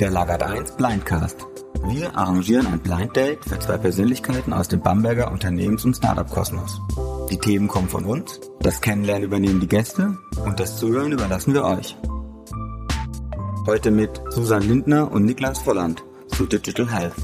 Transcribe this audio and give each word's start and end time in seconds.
Der 0.00 0.10
Lagert 0.10 0.42
1 0.42 0.72
Blindcast. 0.72 1.46
Wir 1.84 2.16
arrangieren 2.16 2.66
ein 2.66 2.80
Blind 2.80 3.14
Date 3.14 3.44
für 3.44 3.60
zwei 3.60 3.78
Persönlichkeiten 3.78 4.52
aus 4.52 4.66
dem 4.66 4.80
Bamberger 4.80 5.30
Unternehmens- 5.30 5.84
und 5.84 5.94
Startup-Kosmos. 5.94 6.80
Die 7.30 7.38
Themen 7.38 7.68
kommen 7.68 7.88
von 7.88 8.04
uns, 8.04 8.40
das 8.58 8.80
Kennenlernen 8.80 9.22
übernehmen 9.22 9.60
die 9.60 9.68
Gäste 9.68 10.18
und 10.44 10.58
das 10.58 10.78
Zuhören 10.78 11.12
überlassen 11.12 11.54
wir 11.54 11.64
euch. 11.64 11.96
Heute 13.66 13.92
mit 13.92 14.20
Susan 14.30 14.62
Lindner 14.62 15.12
und 15.12 15.26
Niklas 15.26 15.60
Volland 15.60 16.02
zu 16.26 16.46
Digital 16.46 16.90
Health. 16.90 17.14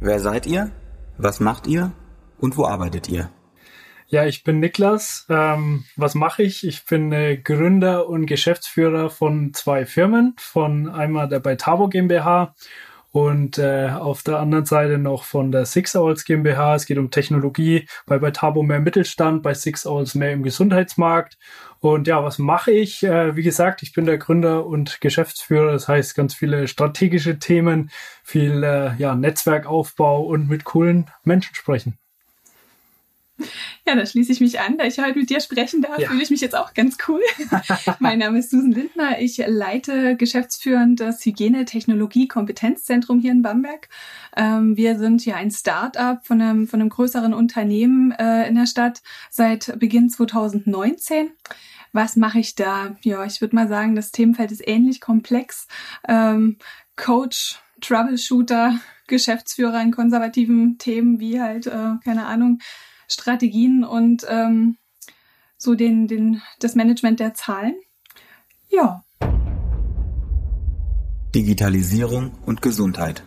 Wer 0.00 0.20
seid 0.20 0.46
ihr? 0.46 0.70
Was 1.16 1.40
macht 1.40 1.66
ihr? 1.66 1.92
Und 2.38 2.58
wo 2.58 2.66
arbeitet 2.66 3.08
ihr? 3.08 3.30
Ja, 4.12 4.26
ich 4.26 4.44
bin 4.44 4.60
Niklas. 4.60 5.24
Ähm, 5.30 5.84
was 5.96 6.14
mache 6.14 6.42
ich? 6.42 6.66
Ich 6.66 6.84
bin 6.84 7.12
äh, 7.12 7.38
Gründer 7.38 8.10
und 8.10 8.26
Geschäftsführer 8.26 9.08
von 9.08 9.54
zwei 9.54 9.86
Firmen, 9.86 10.34
von 10.38 10.90
einmal 10.90 11.30
der 11.30 11.40
Beitabo 11.40 11.88
GmbH 11.88 12.54
und 13.10 13.56
äh, 13.56 13.88
auf 13.88 14.22
der 14.22 14.38
anderen 14.38 14.66
Seite 14.66 14.98
noch 14.98 15.24
von 15.24 15.50
der 15.50 15.64
Six 15.64 15.96
Owls 15.96 16.26
GmbH. 16.26 16.74
Es 16.74 16.84
geht 16.84 16.98
um 16.98 17.10
Technologie, 17.10 17.86
bei 18.04 18.18
Beitabo 18.18 18.62
mehr 18.62 18.80
Mittelstand, 18.80 19.42
bei 19.42 19.54
Six 19.54 19.86
Owls 19.86 20.14
mehr 20.14 20.32
im 20.32 20.42
Gesundheitsmarkt. 20.42 21.38
Und 21.80 22.06
ja, 22.06 22.22
was 22.22 22.38
mache 22.38 22.70
ich? 22.70 23.02
Äh, 23.02 23.34
wie 23.34 23.42
gesagt, 23.42 23.82
ich 23.82 23.94
bin 23.94 24.04
der 24.04 24.18
Gründer 24.18 24.66
und 24.66 25.00
Geschäftsführer. 25.00 25.72
Das 25.72 25.88
heißt, 25.88 26.14
ganz 26.14 26.34
viele 26.34 26.68
strategische 26.68 27.38
Themen, 27.38 27.90
viel 28.22 28.62
äh, 28.62 28.94
ja, 28.98 29.14
Netzwerkaufbau 29.14 30.20
und 30.20 30.50
mit 30.50 30.64
coolen 30.64 31.06
Menschen 31.24 31.54
sprechen. 31.54 31.96
Ja, 33.84 33.96
da 33.96 34.06
schließe 34.06 34.30
ich 34.30 34.40
mich 34.40 34.60
an. 34.60 34.78
Da 34.78 34.84
ich 34.84 34.98
heute 34.98 35.18
mit 35.18 35.28
dir 35.28 35.40
sprechen 35.40 35.82
darf, 35.82 35.98
ja. 35.98 36.08
fühle 36.08 36.22
ich 36.22 36.30
mich 36.30 36.40
jetzt 36.40 36.54
auch 36.54 36.72
ganz 36.72 36.98
cool. 37.08 37.20
mein 37.98 38.20
Name 38.20 38.38
ist 38.38 38.50
Susan 38.50 38.70
Lindner. 38.70 39.20
Ich 39.20 39.38
leite 39.44 40.16
geschäftsführend 40.16 41.00
das 41.00 41.24
Hygiene-Technologie-Kompetenzzentrum 41.24 43.18
hier 43.20 43.32
in 43.32 43.42
Bamberg. 43.42 43.88
Ähm, 44.36 44.76
wir 44.76 44.98
sind 44.98 45.24
ja 45.26 45.34
ein 45.34 45.50
Start-up 45.50 46.24
von 46.24 46.40
einem, 46.40 46.68
von 46.68 46.80
einem 46.80 46.90
größeren 46.90 47.34
Unternehmen 47.34 48.12
äh, 48.12 48.46
in 48.48 48.54
der 48.54 48.66
Stadt 48.66 49.02
seit 49.30 49.78
Beginn 49.80 50.08
2019. 50.08 51.32
Was 51.92 52.16
mache 52.16 52.38
ich 52.38 52.54
da? 52.54 52.96
Ja, 53.02 53.24
ich 53.24 53.40
würde 53.40 53.56
mal 53.56 53.68
sagen, 53.68 53.96
das 53.96 54.12
Themenfeld 54.12 54.52
ist 54.52 54.66
ähnlich 54.66 55.00
komplex. 55.00 55.66
Ähm, 56.08 56.56
Coach, 56.96 57.60
Troubleshooter, 57.80 58.78
Geschäftsführer 59.08 59.82
in 59.82 59.90
konservativen 59.90 60.78
Themen 60.78 61.20
wie 61.20 61.40
halt, 61.40 61.66
äh, 61.66 61.96
keine 62.04 62.26
Ahnung, 62.26 62.60
Strategien 63.12 63.84
und 63.84 64.26
ähm, 64.28 64.76
so 65.56 65.74
den, 65.74 66.08
den, 66.08 66.42
das 66.58 66.74
Management 66.74 67.20
der 67.20 67.34
Zahlen. 67.34 67.74
Ja. 68.68 69.04
Digitalisierung 71.34 72.32
und 72.44 72.62
Gesundheit. 72.62 73.22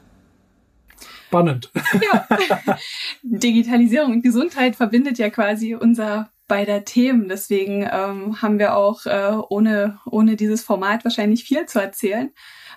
Spannend. 1.28 1.72
Ja. 2.14 2.28
Digitalisierung 3.24 4.14
und 4.14 4.22
Gesundheit 4.22 4.76
verbindet 4.76 5.18
ja 5.18 5.30
quasi 5.30 5.76
unser 5.76 6.30
beider 6.48 6.86
Themen. 6.86 7.28
Deswegen 7.28 7.88
ähm, 7.92 8.42
haben 8.42 8.60
wir 8.60 8.76
auch 8.76 9.06
äh, 9.06 9.36
ohne, 9.50 10.00
ohne 10.06 10.36
dieses 10.36 10.64
Format 10.64 11.04
wahrscheinlich 11.04 11.44
viel 11.44 11.66
zu 11.66 11.80
erzählen. 11.80 12.32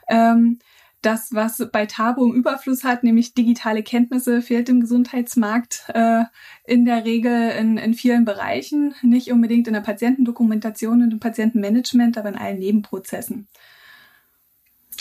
Ähm, 0.08 0.58
das, 1.02 1.32
was 1.32 1.66
bei 1.72 1.86
Tabo 1.86 2.24
im 2.24 2.34
Überfluss 2.34 2.84
hat, 2.84 3.04
nämlich 3.04 3.34
digitale 3.34 3.82
Kenntnisse, 3.82 4.42
fehlt 4.42 4.68
im 4.68 4.80
Gesundheitsmarkt 4.80 5.84
äh, 5.94 6.24
in 6.64 6.84
der 6.84 7.04
Regel 7.04 7.50
in, 7.50 7.78
in 7.78 7.94
vielen 7.94 8.24
Bereichen, 8.24 8.94
nicht 9.02 9.30
unbedingt 9.30 9.68
in 9.68 9.74
der 9.74 9.80
Patientendokumentation 9.80 11.02
und 11.02 11.12
im 11.12 11.20
Patientenmanagement, 11.20 12.18
aber 12.18 12.30
in 12.30 12.36
allen 12.36 12.58
Nebenprozessen. 12.58 13.48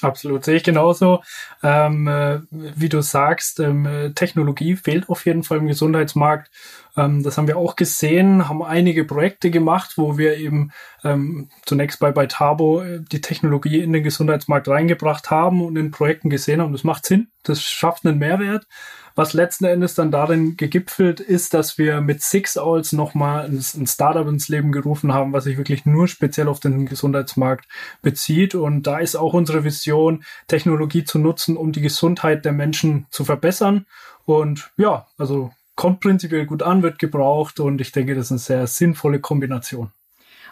Absolut, 0.02 0.46
sehe 0.46 0.58
ich 0.58 0.63
genauso. 0.63 1.24
Ähm, 1.63 2.08
äh, 2.08 2.40
wie 2.52 2.90
du 2.90 3.02
sagst, 3.02 3.59
ähm, 3.59 4.12
Technologie 4.13 4.75
fehlt 4.75 5.09
auf 5.09 5.25
jeden 5.25 5.44
Fall 5.44 5.58
im 5.58 5.68
Gesundheitsmarkt. 5.68 6.52
Ähm, 6.96 7.24
das 7.24 7.38
haben 7.38 7.47
wir 7.47 7.58
auch 7.58 7.75
gesehen, 7.75 8.47
haben 8.47 8.62
einige 8.62 9.06
Projekte 9.06 9.50
gemacht, 9.50 9.94
wo 9.97 10.18
wir 10.18 10.38
eben 10.38 10.72
ähm, 11.03 11.50
zunächst 11.66 12.00
bei, 12.00 12.12
bei 12.12 12.28
Tabo 12.28 12.81
äh, 12.81 13.02
die 13.12 13.22
Technologie 13.22 13.80
in 13.81 13.91
den 13.91 14.03
Gesundheitsmarkt 14.03 14.68
reingebracht 14.68 15.31
haben 15.31 15.63
und 15.63 15.78
in 15.78 15.90
Projekten 15.90 16.30
gesehen 16.30 16.62
haben, 16.62 16.74
das 16.74 16.84
macht 16.84 17.06
Sinn, 17.06 17.30
das 17.44 17.63
schafft 17.63 18.06
einen 18.06 18.19
Mehrwert 18.19 18.68
was 19.17 19.33
letzten 19.33 19.66
Endes 19.66 19.95
dann 19.95 20.11
darin 20.11 20.57
gegipfelt 20.57 21.19
ist, 21.19 21.55
dass 21.55 21.79
wir 21.79 22.01
mit 22.01 22.22
Six 22.22 22.55
Owls 22.55 22.91
nochmal 22.91 23.45
ein 23.47 23.88
Startup 23.88 24.28
ins 24.28 24.47
Leben 24.47 24.72
gerufen 24.72 25.11
haben, 25.11 25.33
was 25.33 25.45
sich 25.45 25.57
wirklich 25.57 25.88
nur 25.88 26.07
speziell 26.07 26.47
auf 26.47 26.59
den 26.59 26.85
Gesundheitsmarkt 26.85 27.67
bezieht. 28.03 28.53
Und 28.53 28.83
da 28.83 29.00
ist 29.00 29.16
auch 29.16 29.33
unsere 29.33 29.63
Vision, 29.63 30.23
Technologie 30.47 31.03
zu 31.03 31.17
nutzen, 31.17 31.57
um 31.57 31.72
die 31.72 31.81
Gesundheit 31.81 32.45
der 32.45 32.51
Menschen 32.51 33.07
zu 33.09 33.25
verbessern. 33.25 33.88
Und 34.25 34.69
ja, 34.77 35.07
also 35.17 35.51
kommt 35.75 36.00
prinzipiell 36.00 36.45
gut 36.45 36.61
an, 36.61 36.83
wird 36.83 37.00
gebraucht 37.00 37.59
und 37.59 37.81
ich 37.81 37.91
denke, 37.91 38.13
das 38.13 38.25
ist 38.25 38.31
eine 38.31 38.39
sehr 38.39 38.67
sinnvolle 38.67 39.19
Kombination. 39.19 39.89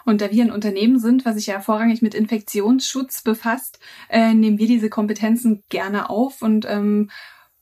Und 0.04 0.20
da 0.20 0.30
wir 0.30 0.42
ein 0.42 0.52
Unternehmen 0.52 0.98
sind, 0.98 1.24
was 1.24 1.36
sich 1.36 1.46
ja 1.46 1.60
vorrangig 1.60 2.02
mit 2.02 2.14
Infektionsschutz 2.14 3.22
befasst, 3.22 3.78
äh, 4.08 4.34
nehmen 4.34 4.58
wir 4.58 4.66
diese 4.66 4.88
Kompetenzen 4.88 5.62
gerne 5.68 6.10
auf 6.10 6.42
und 6.42 6.66
ähm, 6.68 7.10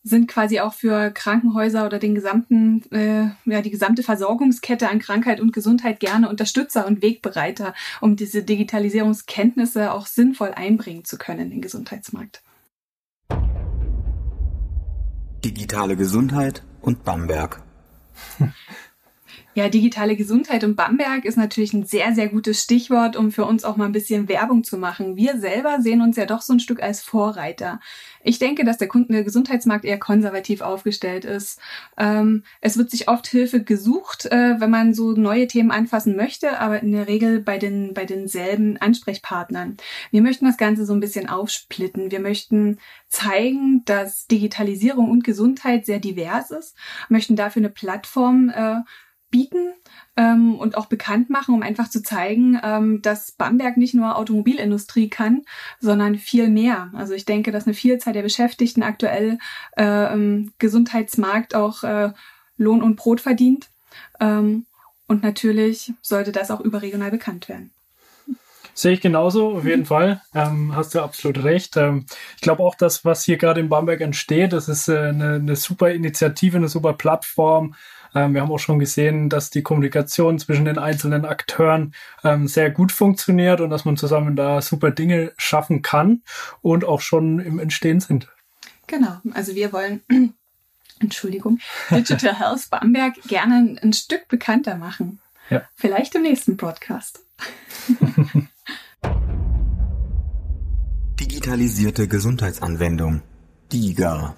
sind 0.04 0.28
quasi 0.28 0.60
auch 0.60 0.74
für 0.74 1.10
Krankenhäuser 1.10 1.86
oder 1.86 1.98
den 1.98 2.14
gesamten, 2.14 2.82
äh, 2.92 3.30
ja, 3.46 3.62
die 3.62 3.70
gesamte 3.70 4.02
Versorgungskette 4.02 4.90
an 4.90 4.98
Krankheit 4.98 5.40
und 5.40 5.52
Gesundheit 5.52 5.98
gerne 5.98 6.28
Unterstützer 6.28 6.86
und 6.86 7.02
Wegbereiter, 7.02 7.74
um 8.02 8.14
diese 8.14 8.42
Digitalisierungskenntnisse 8.42 9.92
auch 9.92 10.06
sinnvoll 10.06 10.52
einbringen 10.54 11.06
zu 11.06 11.16
können 11.16 11.40
in 11.40 11.50
den 11.50 11.62
Gesundheitsmarkt. 11.62 12.42
Digitale 15.42 15.96
Gesundheit 15.96 16.62
und 16.82 17.04
Bamberg. 17.04 17.62
Ja, 19.56 19.68
digitale 19.68 20.16
Gesundheit 20.16 20.64
und 20.64 20.74
Bamberg 20.74 21.24
ist 21.24 21.36
natürlich 21.36 21.72
ein 21.74 21.84
sehr, 21.84 22.12
sehr 22.12 22.28
gutes 22.28 22.60
Stichwort, 22.60 23.14
um 23.14 23.30
für 23.30 23.44
uns 23.44 23.62
auch 23.62 23.76
mal 23.76 23.84
ein 23.84 23.92
bisschen 23.92 24.28
Werbung 24.28 24.64
zu 24.64 24.78
machen. 24.78 25.16
Wir 25.16 25.38
selber 25.38 25.80
sehen 25.80 26.00
uns 26.00 26.16
ja 26.16 26.26
doch 26.26 26.42
so 26.42 26.52
ein 26.52 26.58
Stück 26.58 26.82
als 26.82 27.02
Vorreiter. 27.02 27.78
Ich 28.24 28.40
denke, 28.40 28.64
dass 28.64 28.78
der 28.78 28.88
Gesundheitsmarkt 28.88 29.84
eher 29.84 30.00
konservativ 30.00 30.60
aufgestellt 30.60 31.24
ist. 31.24 31.60
Ähm, 31.96 32.42
es 32.62 32.76
wird 32.76 32.90
sich 32.90 33.08
oft 33.08 33.28
Hilfe 33.28 33.62
gesucht, 33.62 34.26
äh, 34.26 34.58
wenn 34.58 34.70
man 34.70 34.92
so 34.92 35.12
neue 35.12 35.46
Themen 35.46 35.70
anfassen 35.70 36.16
möchte, 36.16 36.58
aber 36.58 36.82
in 36.82 36.90
der 36.90 37.06
Regel 37.06 37.40
bei 37.40 37.58
den 37.58 37.94
bei 37.94 38.06
denselben 38.06 38.76
Ansprechpartnern. 38.78 39.76
Wir 40.10 40.22
möchten 40.22 40.46
das 40.46 40.56
Ganze 40.56 40.84
so 40.84 40.94
ein 40.94 41.00
bisschen 41.00 41.28
aufsplitten. 41.28 42.10
Wir 42.10 42.20
möchten 42.20 42.78
zeigen, 43.06 43.84
dass 43.84 44.26
Digitalisierung 44.26 45.12
und 45.12 45.22
Gesundheit 45.22 45.86
sehr 45.86 46.00
divers 46.00 46.50
ist, 46.50 46.74
möchten 47.08 47.36
dafür 47.36 47.60
eine 47.60 47.70
Plattform 47.70 48.48
äh, 48.48 48.80
bieten 49.34 49.74
ähm, 50.16 50.54
und 50.54 50.76
auch 50.76 50.86
bekannt 50.86 51.28
machen, 51.28 51.56
um 51.56 51.62
einfach 51.62 51.90
zu 51.90 52.04
zeigen, 52.04 52.56
ähm, 52.62 53.02
dass 53.02 53.32
Bamberg 53.32 53.76
nicht 53.76 53.92
nur 53.92 54.16
Automobilindustrie 54.16 55.10
kann, 55.10 55.42
sondern 55.80 56.14
viel 56.14 56.48
mehr. 56.48 56.92
Also 56.94 57.14
ich 57.14 57.24
denke, 57.24 57.50
dass 57.50 57.66
eine 57.66 57.74
Vielzahl 57.74 58.12
der 58.12 58.22
Beschäftigten 58.22 58.84
aktuell 58.84 59.38
äh, 59.76 60.14
im 60.14 60.52
Gesundheitsmarkt 60.60 61.56
auch 61.56 61.82
äh, 61.82 62.12
Lohn 62.56 62.80
und 62.80 62.94
Brot 62.94 63.20
verdient. 63.20 63.70
Ähm, 64.20 64.66
und 65.08 65.24
natürlich 65.24 65.92
sollte 66.00 66.30
das 66.30 66.52
auch 66.52 66.60
überregional 66.60 67.10
bekannt 67.10 67.48
werden. 67.48 67.72
Sehe 68.72 68.92
ich 68.92 69.00
genauso, 69.00 69.56
auf 69.56 69.64
jeden 69.64 69.84
Fall. 69.84 70.20
Ähm, 70.32 70.76
hast 70.76 70.94
du 70.94 71.00
absolut 71.00 71.42
recht. 71.42 71.76
Ähm, 71.76 72.06
ich 72.36 72.42
glaube 72.42 72.62
auch, 72.62 72.76
dass 72.76 73.04
was 73.04 73.24
hier 73.24 73.36
gerade 73.36 73.60
in 73.60 73.68
Bamberg 73.68 74.00
entsteht, 74.00 74.52
das 74.52 74.68
ist 74.68 74.88
äh, 74.88 74.96
eine, 74.96 75.34
eine 75.34 75.56
super 75.56 75.90
Initiative, 75.90 76.56
eine 76.56 76.68
super 76.68 76.92
Plattform, 76.92 77.74
ähm, 78.14 78.34
wir 78.34 78.42
haben 78.42 78.50
auch 78.50 78.58
schon 78.58 78.78
gesehen, 78.78 79.28
dass 79.28 79.50
die 79.50 79.62
Kommunikation 79.62 80.38
zwischen 80.38 80.64
den 80.64 80.78
einzelnen 80.78 81.24
Akteuren 81.24 81.94
ähm, 82.22 82.46
sehr 82.48 82.70
gut 82.70 82.92
funktioniert 82.92 83.60
und 83.60 83.70
dass 83.70 83.84
man 83.84 83.96
zusammen 83.96 84.36
da 84.36 84.62
super 84.62 84.90
Dinge 84.90 85.32
schaffen 85.36 85.82
kann 85.82 86.22
und 86.62 86.84
auch 86.84 87.00
schon 87.00 87.40
im 87.40 87.58
Entstehen 87.58 88.00
sind. 88.00 88.28
Genau, 88.86 89.18
also 89.32 89.54
wir 89.54 89.72
wollen 89.72 90.02
Entschuldigung, 91.00 91.58
Digital 91.90 92.38
Health 92.38 92.70
Bamberg 92.70 93.14
gerne 93.26 93.76
ein 93.82 93.92
Stück 93.92 94.28
bekannter 94.28 94.76
machen. 94.76 95.20
Ja. 95.50 95.62
Vielleicht 95.74 96.14
im 96.14 96.22
nächsten 96.22 96.56
Podcast. 96.56 97.20
Digitalisierte 101.20 102.08
Gesundheitsanwendung. 102.08 103.22
DIGA. 103.72 104.34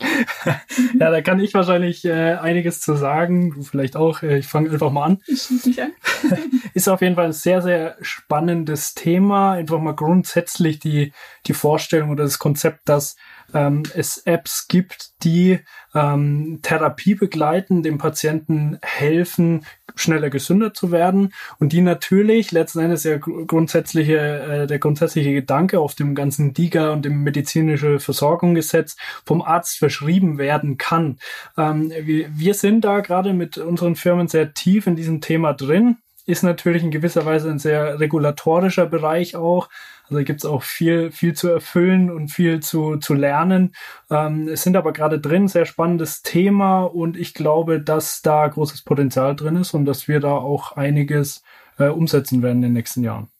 ja, 0.98 1.10
da 1.10 1.20
kann 1.22 1.40
ich 1.40 1.54
wahrscheinlich 1.54 2.04
äh, 2.04 2.34
einiges 2.34 2.80
zu 2.80 2.94
sagen. 2.94 3.54
Du 3.54 3.62
vielleicht 3.62 3.96
auch. 3.96 4.22
Äh, 4.22 4.38
ich 4.38 4.46
fange 4.46 4.70
einfach 4.70 4.90
mal 4.90 5.04
an. 5.04 5.22
Ich 5.26 5.42
schließe 5.42 5.68
mich 5.68 5.82
an. 5.82 5.92
ist 6.74 6.88
auf 6.88 7.00
jeden 7.00 7.14
Fall 7.14 7.26
ein 7.26 7.32
sehr, 7.32 7.62
sehr 7.62 7.96
spannendes 8.00 8.94
Thema. 8.94 9.52
Einfach 9.52 9.78
mal 9.78 9.94
grundsätzlich 9.94 10.78
die, 10.78 11.12
die 11.46 11.54
Vorstellung 11.54 12.10
oder 12.10 12.24
das 12.24 12.38
Konzept, 12.38 12.88
dass 12.88 13.16
ähm, 13.54 13.84
es 13.94 14.18
Apps 14.18 14.68
gibt, 14.68 15.12
die 15.22 15.60
ähm, 15.94 16.58
Therapie 16.62 17.14
begleiten, 17.14 17.82
dem 17.82 17.98
Patienten 17.98 18.78
helfen, 18.82 19.64
schneller 19.94 20.28
gesünder 20.28 20.74
zu 20.74 20.90
werden 20.90 21.32
und 21.60 21.72
die 21.72 21.80
natürlich 21.80 22.50
letzten 22.50 22.80
Endes 22.80 23.04
ja 23.04 23.16
grundsätzliche, 23.16 24.18
äh, 24.18 24.66
der 24.66 24.78
grundsätzliche 24.80 25.32
Gedanke 25.32 25.78
auf 25.78 25.94
dem 25.94 26.14
ganzen 26.14 26.52
DIGA 26.52 26.92
und 26.92 27.04
dem 27.04 27.22
medizinische 27.22 28.00
Versorgungsgesetz 28.00 28.96
vom 29.24 29.40
Arzt 29.40 29.78
verschrieben 29.78 30.36
werden 30.36 30.76
kann. 30.76 31.18
Ähm, 31.56 31.90
wir, 31.90 32.28
wir 32.36 32.54
sind 32.54 32.84
da 32.84 33.00
gerade 33.00 33.32
mit 33.32 33.56
unseren 33.56 33.94
Firmen 33.94 34.28
sehr 34.28 34.52
tief 34.52 34.86
in 34.86 34.96
diesem 34.96 35.20
Thema 35.20 35.54
drin 35.54 35.98
ist 36.26 36.42
natürlich 36.42 36.82
in 36.82 36.90
gewisser 36.90 37.26
Weise 37.26 37.50
ein 37.50 37.58
sehr 37.58 38.00
regulatorischer 38.00 38.86
Bereich 38.86 39.36
auch. 39.36 39.68
Also 40.08 40.22
gibt 40.22 40.40
es 40.40 40.44
auch 40.44 40.62
viel, 40.62 41.10
viel 41.10 41.34
zu 41.34 41.48
erfüllen 41.48 42.10
und 42.10 42.28
viel 42.28 42.60
zu, 42.60 42.96
zu 42.96 43.14
lernen. 43.14 43.74
Ähm, 44.10 44.48
es 44.48 44.62
sind 44.62 44.76
aber 44.76 44.92
gerade 44.92 45.18
drin, 45.18 45.48
sehr 45.48 45.64
spannendes 45.64 46.22
Thema 46.22 46.82
und 46.82 47.16
ich 47.16 47.34
glaube, 47.34 47.80
dass 47.80 48.22
da 48.22 48.46
großes 48.46 48.82
Potenzial 48.82 49.34
drin 49.34 49.56
ist 49.56 49.74
und 49.74 49.86
dass 49.86 50.08
wir 50.08 50.20
da 50.20 50.32
auch 50.32 50.72
einiges 50.72 51.42
äh, 51.78 51.88
umsetzen 51.88 52.42
werden 52.42 52.58
in 52.58 52.62
den 52.62 52.72
nächsten 52.74 53.02
Jahren. 53.02 53.33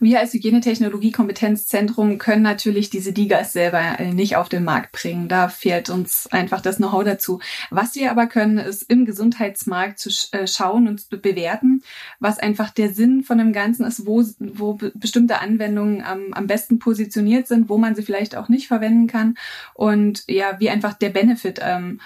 Wir 0.00 0.20
als 0.20 0.32
Hygienetechnologie-Kompetenzzentrum 0.32 2.18
können 2.18 2.42
natürlich 2.42 2.88
diese 2.88 3.12
Digas 3.12 3.52
selber 3.52 3.98
äh, 3.98 4.12
nicht 4.12 4.36
auf 4.36 4.48
den 4.48 4.62
Markt 4.62 4.92
bringen. 4.92 5.28
Da 5.28 5.48
fehlt 5.48 5.90
uns 5.90 6.28
einfach 6.28 6.60
das 6.60 6.76
Know-how 6.76 7.02
dazu. 7.02 7.40
Was 7.70 7.96
wir 7.96 8.12
aber 8.12 8.28
können, 8.28 8.58
ist 8.58 8.82
im 8.82 9.06
Gesundheitsmarkt 9.06 9.98
zu 9.98 10.10
äh, 10.30 10.46
schauen 10.46 10.86
und 10.86 11.00
zu 11.00 11.18
bewerten, 11.20 11.82
was 12.20 12.38
einfach 12.38 12.70
der 12.70 12.94
Sinn 12.94 13.24
von 13.24 13.38
dem 13.38 13.52
Ganzen 13.52 13.84
ist, 13.84 14.06
wo, 14.06 14.24
wo 14.38 14.78
bestimmte 14.94 15.40
Anwendungen 15.40 16.02
am, 16.02 16.32
am 16.32 16.46
besten 16.46 16.78
positioniert 16.78 17.48
sind, 17.48 17.68
wo 17.68 17.76
man 17.76 17.96
sie 17.96 18.02
vielleicht 18.02 18.36
auch 18.36 18.48
nicht 18.48 18.68
verwenden 18.68 19.08
kann 19.08 19.36
und 19.74 20.22
ja, 20.28 20.60
wie 20.60 20.70
einfach 20.70 20.94
der 20.94 21.10
Benefit 21.10 21.58
ähm, 21.60 22.00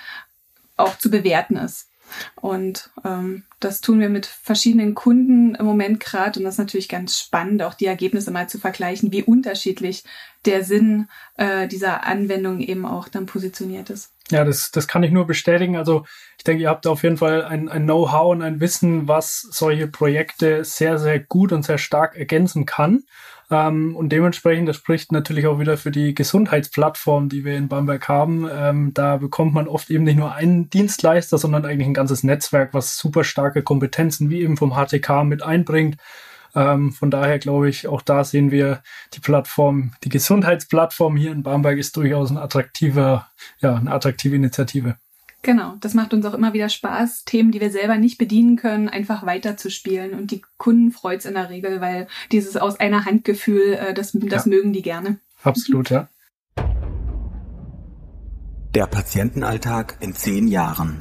auch 0.79 0.97
zu 0.97 1.11
bewerten 1.11 1.57
ist. 1.57 1.92
Und 2.37 2.91
ähm, 3.05 3.45
das 3.61 3.81
tun 3.81 4.01
wir 4.01 4.09
mit 4.09 4.27
verschiedenen 4.27 4.95
Kunden 4.95 5.55
im 5.55 5.65
Moment 5.65 6.01
gerade. 6.01 6.39
Und 6.39 6.45
das 6.45 6.55
ist 6.55 6.59
natürlich 6.59 6.89
ganz 6.89 7.19
spannend, 7.19 7.63
auch 7.63 7.75
die 7.75 7.87
Ergebnisse 7.87 8.31
mal 8.31 8.49
zu 8.49 8.59
vergleichen, 8.59 9.13
wie 9.13 9.23
unterschiedlich 9.23 10.05
der 10.45 10.65
Sinn 10.65 11.09
äh, 11.37 11.69
dieser 11.69 12.05
Anwendung 12.05 12.61
eben 12.61 12.85
auch 12.85 13.09
dann 13.09 13.27
positioniert 13.27 13.91
ist. 13.91 14.13
Ja, 14.31 14.45
das, 14.45 14.71
das 14.71 14.89
kann 14.89 15.03
ich 15.03 15.13
nur 15.13 15.27
bestätigen. 15.27 15.77
Also 15.77 16.05
ich 16.39 16.45
denke, 16.45 16.63
ihr 16.63 16.69
habt 16.69 16.87
auf 16.87 17.03
jeden 17.03 17.19
Fall 17.19 17.45
ein, 17.45 17.69
ein 17.69 17.85
Know-how 17.85 18.33
und 18.33 18.43
ein 18.43 18.61
Wissen, 18.61 19.07
was 19.07 19.41
solche 19.41 19.87
Projekte 19.87 20.65
sehr, 20.65 20.99
sehr 20.99 21.21
gut 21.21 21.53
und 21.53 21.65
sehr 21.65 21.79
stark 21.79 22.17
ergänzen 22.17 22.67
kann. 22.67 23.05
Ähm, 23.53 23.95
und 23.95 24.09
dementsprechend, 24.09 24.67
das 24.67 24.77
spricht 24.77 25.13
natürlich 25.13 25.47
auch 25.47 25.59
wieder 25.59 25.77
für 25.77 25.91
die 25.91 26.15
Gesundheitsplattform, 26.15 27.29
die 27.29 27.45
wir 27.45 27.55
in 27.55 27.69
Bamberg 27.69 28.09
haben. 28.09 28.49
Ähm, 28.51 28.95
da 28.95 29.19
bekommt 29.19 29.53
man 29.53 29.69
oft 29.69 29.91
eben 29.91 30.05
nicht 30.05 30.17
nur 30.17 30.35
einen 30.35 30.71
Dienstleister, 30.71 31.37
sondern 31.37 31.67
eigentlich 31.67 31.87
ein 31.87 31.95
ganzes 31.95 32.23
Netzwerk, 32.23 32.73
was 32.73 32.97
super 32.97 33.25
starke 33.25 33.63
Kompetenzen 33.63 34.31
wie 34.31 34.41
eben 34.41 34.57
vom 34.57 34.73
HTK 34.73 35.25
mit 35.25 35.43
einbringt. 35.43 35.99
Ähm, 36.55 36.93
von 36.93 37.11
daher 37.11 37.39
glaube 37.39 37.69
ich, 37.69 37.89
auch 37.89 38.01
da 38.01 38.25
sehen 38.25 38.51
wir 38.51 38.83
die 39.13 39.21
Plattform, 39.21 39.93
die 40.03 40.09
Gesundheitsplattform 40.09 41.17
hier 41.17 41.33
in 41.33 41.43
Bamberg 41.43 41.79
ist 41.79 41.97
durchaus 41.97 42.31
ein 42.31 42.39
attraktiver, 42.39 43.29
ja, 43.61 43.75
eine 43.75 43.93
attraktive 43.93 44.35
Initiative. 44.37 44.97
Genau, 45.43 45.75
das 45.81 45.95
macht 45.95 46.15
uns 46.15 46.25
auch 46.25 46.35
immer 46.35 46.53
wieder 46.53 46.69
Spaß, 46.69 47.25
Themen, 47.25 47.51
die 47.51 47.61
wir 47.61 47.73
selber 47.73 47.99
nicht 47.99 48.17
bedienen 48.17 48.55
können, 48.55 48.89
einfach 48.89 49.27
weiterzuspielen. 49.27 50.15
Und 50.15 50.31
die 50.31 50.43
Kunden 50.57 50.93
freut's 50.93 51.25
in 51.25 51.35
der 51.35 51.51
Regel, 51.51 51.81
weil 51.81 52.07
dieses 52.31 52.57
aus 52.57 52.79
einer 52.79 53.05
Handgefühl, 53.05 53.75
äh, 53.75 53.93
das, 53.93 54.13
das 54.13 54.45
ja. 54.45 54.49
mögen 54.49 54.73
die 54.73 54.83
gerne. 54.83 55.19
Absolut, 55.43 55.91
ja. 55.91 56.09
Der 58.77 58.87
Patientenalltag 58.87 59.97
in 59.99 60.15
zehn 60.15 60.47
Jahren. 60.47 61.01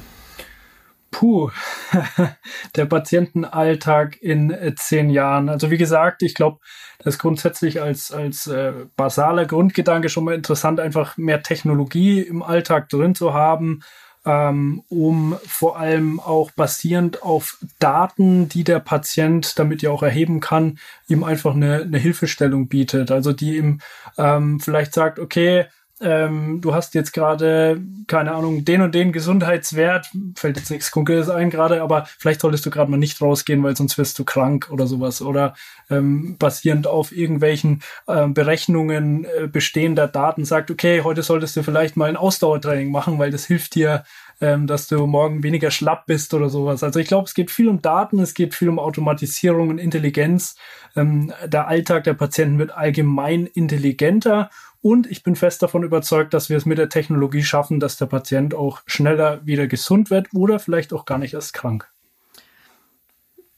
Puh, 1.12 1.50
der 2.76 2.86
Patientenalltag 2.86 4.20
in 4.20 4.50
äh, 4.50 4.74
zehn 4.74 5.08
Jahren. 5.08 5.50
Also 5.50 5.70
wie 5.70 5.78
gesagt, 5.78 6.22
ich 6.22 6.34
glaube, 6.34 6.58
das 6.98 7.14
ist 7.14 7.20
grundsätzlich 7.20 7.80
als, 7.80 8.10
als 8.10 8.48
äh, 8.48 8.72
basaler 8.96 9.46
Grundgedanke 9.46 10.08
schon 10.08 10.24
mal 10.24 10.34
interessant, 10.34 10.80
einfach 10.80 11.16
mehr 11.16 11.42
Technologie 11.42 12.20
im 12.20 12.42
Alltag 12.42 12.88
drin 12.88 13.14
zu 13.14 13.34
haben, 13.34 13.82
ähm, 14.24 14.82
um 14.88 15.36
vor 15.46 15.78
allem 15.78 16.20
auch 16.20 16.50
basierend 16.52 17.22
auf 17.22 17.58
Daten, 17.78 18.48
die 18.48 18.64
der 18.64 18.78
Patient 18.78 19.58
damit 19.58 19.82
ja 19.82 19.90
auch 19.90 20.02
erheben 20.02 20.40
kann, 20.40 20.78
ihm 21.08 21.24
einfach 21.24 21.54
eine, 21.54 21.82
eine 21.82 21.98
Hilfestellung 21.98 22.68
bietet. 22.68 23.10
Also 23.10 23.32
die 23.32 23.56
ihm 23.56 23.80
ähm, 24.18 24.60
vielleicht 24.60 24.94
sagt, 24.94 25.18
okay, 25.18 25.66
ähm, 26.02 26.60
du 26.60 26.74
hast 26.74 26.94
jetzt 26.94 27.12
gerade, 27.12 27.80
keine 28.06 28.32
Ahnung, 28.32 28.64
den 28.64 28.82
und 28.82 28.94
den 28.94 29.12
Gesundheitswert, 29.12 30.10
fällt 30.36 30.56
jetzt 30.56 30.70
nichts 30.70 30.90
Konkretes 30.90 31.30
ein 31.30 31.50
gerade, 31.50 31.82
aber 31.82 32.06
vielleicht 32.18 32.40
solltest 32.40 32.66
du 32.66 32.70
gerade 32.70 32.90
mal 32.90 32.96
nicht 32.96 33.20
rausgehen, 33.20 33.62
weil 33.62 33.76
sonst 33.76 33.98
wirst 33.98 34.18
du 34.18 34.24
krank 34.24 34.68
oder 34.70 34.86
sowas. 34.86 35.22
Oder 35.22 35.54
ähm, 35.90 36.36
basierend 36.38 36.86
auf 36.86 37.12
irgendwelchen 37.12 37.82
äh, 38.06 38.26
Berechnungen 38.26 39.24
äh, 39.24 39.46
bestehender 39.46 40.08
Daten 40.08 40.44
sagt, 40.44 40.70
okay, 40.70 41.02
heute 41.02 41.22
solltest 41.22 41.56
du 41.56 41.62
vielleicht 41.62 41.96
mal 41.96 42.08
ein 42.08 42.16
Ausdauertraining 42.16 42.90
machen, 42.90 43.18
weil 43.18 43.30
das 43.30 43.44
hilft 43.44 43.74
dir 43.74 44.04
ähm, 44.42 44.66
dass 44.66 44.88
du 44.88 45.06
morgen 45.06 45.44
weniger 45.44 45.70
schlapp 45.70 46.06
bist 46.06 46.34
oder 46.34 46.50
sowas. 46.50 46.82
Also 46.82 46.98
ich 46.98 47.06
glaube, 47.06 47.26
es 47.26 47.34
geht 47.34 47.52
viel 47.52 47.68
um 47.68 47.80
Daten, 47.80 48.18
es 48.18 48.34
geht 48.34 48.54
viel 48.54 48.68
um 48.68 48.80
Automatisierung 48.80 49.68
und 49.68 49.78
Intelligenz. 49.78 50.56
Ähm, 50.96 51.32
der 51.46 51.68
Alltag 51.68 52.04
der 52.04 52.14
Patienten 52.14 52.58
wird 52.58 52.72
allgemein 52.72 53.46
intelligenter 53.46 54.50
und 54.82 55.10
ich 55.10 55.22
bin 55.22 55.36
fest 55.36 55.62
davon 55.62 55.84
überzeugt, 55.84 56.34
dass 56.34 56.50
wir 56.50 56.56
es 56.56 56.66
mit 56.66 56.76
der 56.76 56.88
Technologie 56.88 57.44
schaffen, 57.44 57.80
dass 57.80 57.96
der 57.96 58.06
Patient 58.06 58.52
auch 58.52 58.82
schneller 58.86 59.40
wieder 59.46 59.68
gesund 59.68 60.10
wird 60.10 60.28
oder 60.34 60.58
vielleicht 60.58 60.92
auch 60.92 61.04
gar 61.04 61.18
nicht 61.18 61.34
erst 61.34 61.54
krank. 61.54 61.88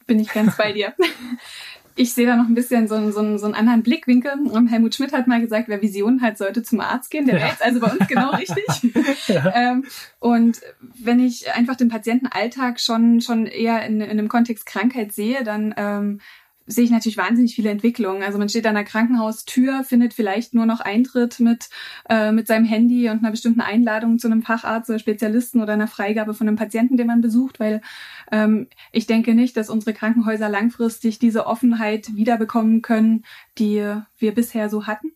Bin 0.06 0.20
ich 0.20 0.30
ganz 0.32 0.56
bei 0.58 0.72
dir. 0.72 0.92
ich 1.96 2.12
sehe 2.12 2.26
da 2.26 2.36
noch 2.36 2.46
ein 2.46 2.54
bisschen 2.54 2.88
so, 2.88 3.10
so, 3.10 3.38
so 3.38 3.46
einen 3.46 3.54
anderen 3.54 3.82
Blickwinkel. 3.82 4.32
Helmut 4.68 4.94
Schmidt 4.94 5.14
hat 5.14 5.26
mal 5.26 5.40
gesagt, 5.40 5.68
wer 5.68 5.80
Visionen 5.80 6.20
hat, 6.20 6.36
sollte 6.36 6.62
zum 6.62 6.80
Arzt 6.80 7.10
gehen. 7.10 7.24
Der 7.24 7.36
ja. 7.36 7.40
wäre 7.40 7.50
jetzt 7.52 7.62
also 7.62 7.80
bei 7.80 7.90
uns 7.90 8.06
genau 8.06 8.30
richtig. 8.36 8.66
ja. 9.28 9.52
ähm, 9.54 9.84
und 10.18 10.60
wenn 10.98 11.20
ich 11.20 11.50
einfach 11.54 11.76
den 11.76 11.88
Patientenalltag 11.88 12.80
schon, 12.80 13.22
schon 13.22 13.46
eher 13.46 13.82
in, 13.86 14.02
in 14.02 14.10
einem 14.10 14.28
Kontext 14.28 14.66
Krankheit 14.66 15.12
sehe, 15.12 15.42
dann 15.42 15.74
ähm, 15.78 16.20
sehe 16.66 16.84
ich 16.84 16.90
natürlich 16.90 17.16
wahnsinnig 17.16 17.55
viele 17.55 17.70
Entwicklungen. 17.70 18.22
Also 18.22 18.38
man 18.38 18.49
steht 18.49 18.66
an 18.66 18.75
der 18.75 18.84
Krankenhaustür, 18.84 19.84
findet 19.84 20.14
vielleicht 20.14 20.55
nur 20.55 20.66
noch 20.66 20.81
Eintritt 20.81 21.40
mit, 21.40 21.69
äh, 22.08 22.32
mit 22.32 22.46
seinem 22.46 22.64
Handy 22.64 23.08
und 23.11 23.19
einer 23.19 23.31
bestimmten 23.31 23.61
Einladung 23.61 24.19
zu 24.19 24.28
einem 24.28 24.43
Facharzt 24.43 24.88
oder 24.88 24.99
Spezialisten 24.99 25.61
oder 25.61 25.75
einer 25.75 25.88
Freigabe 25.88 26.34
von 26.34 26.48
einem 26.48 26.56
Patienten, 26.56 26.96
den 26.96 27.06
man 27.06 27.20
besucht, 27.20 27.60
weil 27.60 27.82
ähm, 28.32 28.69
ich 28.93 29.06
denke 29.06 29.34
nicht, 29.34 29.56
dass 29.56 29.70
unsere 29.70 29.94
Krankenhäuser 29.94 30.48
langfristig 30.48 31.19
diese 31.19 31.46
Offenheit 31.46 32.15
wiederbekommen 32.15 32.82
können, 32.82 33.24
die 33.58 33.84
wir 34.19 34.34
bisher 34.34 34.69
so 34.70 34.86
hatten. 34.86 35.12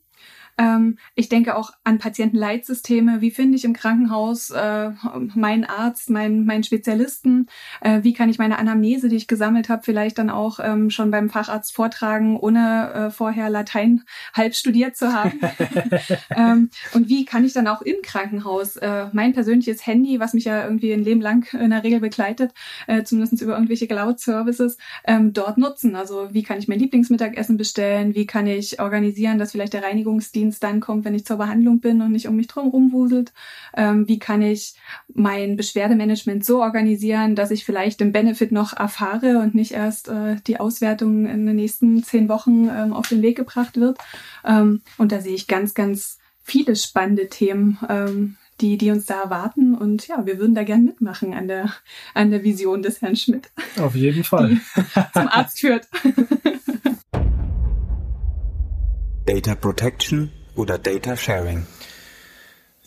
Ähm, 0.58 0.98
ich 1.14 1.28
denke 1.28 1.56
auch 1.56 1.70
an 1.84 1.98
Patientenleitsysteme. 1.98 3.20
Wie 3.20 3.30
finde 3.30 3.56
ich 3.56 3.64
im 3.64 3.72
Krankenhaus 3.72 4.50
äh, 4.50 4.90
meinen 5.34 5.64
Arzt, 5.64 6.10
meinen, 6.10 6.44
meinen 6.44 6.64
Spezialisten? 6.64 7.46
Äh, 7.80 8.02
wie 8.02 8.12
kann 8.12 8.28
ich 8.28 8.38
meine 8.38 8.58
Anamnese, 8.58 9.08
die 9.08 9.16
ich 9.16 9.28
gesammelt 9.28 9.68
habe, 9.68 9.82
vielleicht 9.84 10.18
dann 10.18 10.30
auch 10.30 10.58
ähm, 10.60 10.90
schon 10.90 11.10
beim 11.10 11.30
Facharzt 11.30 11.74
vortragen, 11.74 12.36
ohne 12.36 12.92
äh, 12.92 13.10
vorher 13.10 13.50
Latein 13.50 14.02
halb 14.34 14.54
studiert 14.54 14.96
zu 14.96 15.12
haben? 15.12 15.40
ähm, 16.36 16.70
und 16.92 17.08
wie 17.08 17.24
kann 17.24 17.44
ich 17.44 17.52
dann 17.52 17.68
auch 17.68 17.82
im 17.82 17.96
Krankenhaus 18.02 18.76
äh, 18.76 19.06
mein 19.12 19.32
persönliches 19.32 19.86
Handy, 19.86 20.18
was 20.18 20.34
mich 20.34 20.44
ja 20.44 20.64
irgendwie 20.64 20.92
ein 20.92 21.04
Leben 21.04 21.20
lang 21.20 21.46
in 21.52 21.70
der 21.70 21.84
Regel 21.84 22.00
begleitet, 22.00 22.52
äh, 22.88 23.04
zumindest 23.04 23.40
über 23.40 23.52
irgendwelche 23.52 23.86
Cloud-Services, 23.86 24.76
ähm, 25.04 25.32
dort 25.32 25.56
nutzen? 25.56 25.94
Also 25.94 26.28
wie 26.32 26.42
kann 26.42 26.58
ich 26.58 26.66
mein 26.66 26.80
Lieblingsmittagessen 26.80 27.56
bestellen? 27.56 28.16
Wie 28.16 28.26
kann 28.26 28.48
ich 28.48 28.80
organisieren, 28.80 29.38
dass 29.38 29.52
vielleicht 29.52 29.72
der 29.72 29.84
Reinigungsdienst 29.84 30.47
Dienst 30.48 30.62
dann 30.62 30.80
kommt, 30.80 31.04
wenn 31.04 31.14
ich 31.14 31.26
zur 31.26 31.36
Behandlung 31.36 31.80
bin 31.80 32.00
und 32.00 32.12
nicht 32.12 32.26
um 32.26 32.34
mich 32.34 32.46
drum 32.46 32.68
rumwuselt? 32.68 33.32
Ähm, 33.76 34.08
wie 34.08 34.18
kann 34.18 34.40
ich 34.40 34.74
mein 35.12 35.56
Beschwerdemanagement 35.56 36.42
so 36.42 36.62
organisieren, 36.62 37.34
dass 37.34 37.50
ich 37.50 37.66
vielleicht 37.66 38.00
den 38.00 38.12
Benefit 38.12 38.50
noch 38.50 38.72
erfahre 38.74 39.40
und 39.40 39.54
nicht 39.54 39.72
erst 39.72 40.08
äh, 40.08 40.36
die 40.46 40.58
Auswertung 40.58 41.26
in 41.26 41.44
den 41.44 41.56
nächsten 41.56 42.02
zehn 42.02 42.30
Wochen 42.30 42.70
ähm, 42.70 42.94
auf 42.94 43.08
den 43.08 43.20
Weg 43.20 43.36
gebracht 43.36 43.76
wird? 43.76 43.98
Ähm, 44.42 44.80
und 44.96 45.12
da 45.12 45.20
sehe 45.20 45.34
ich 45.34 45.48
ganz, 45.48 45.74
ganz 45.74 46.18
viele 46.42 46.74
spannende 46.76 47.28
Themen, 47.28 47.78
ähm, 47.86 48.36
die, 48.62 48.78
die 48.78 48.90
uns 48.90 49.04
da 49.04 49.20
erwarten. 49.20 49.74
Und 49.74 50.08
ja, 50.08 50.24
wir 50.24 50.38
würden 50.38 50.54
da 50.54 50.64
gern 50.64 50.86
mitmachen 50.86 51.34
an 51.34 51.46
der, 51.46 51.74
an 52.14 52.30
der 52.30 52.42
Vision 52.42 52.80
des 52.80 53.02
Herrn 53.02 53.16
Schmidt. 53.16 53.50
Auf 53.78 53.94
jeden 53.94 54.24
Fall. 54.24 54.58
zum 55.12 55.28
Arzt 55.28 55.60
führt. 55.60 55.86
Data 59.26 59.54
Protection 59.54 60.32
oder 60.58 60.76
Data 60.78 61.16
Sharing? 61.16 61.66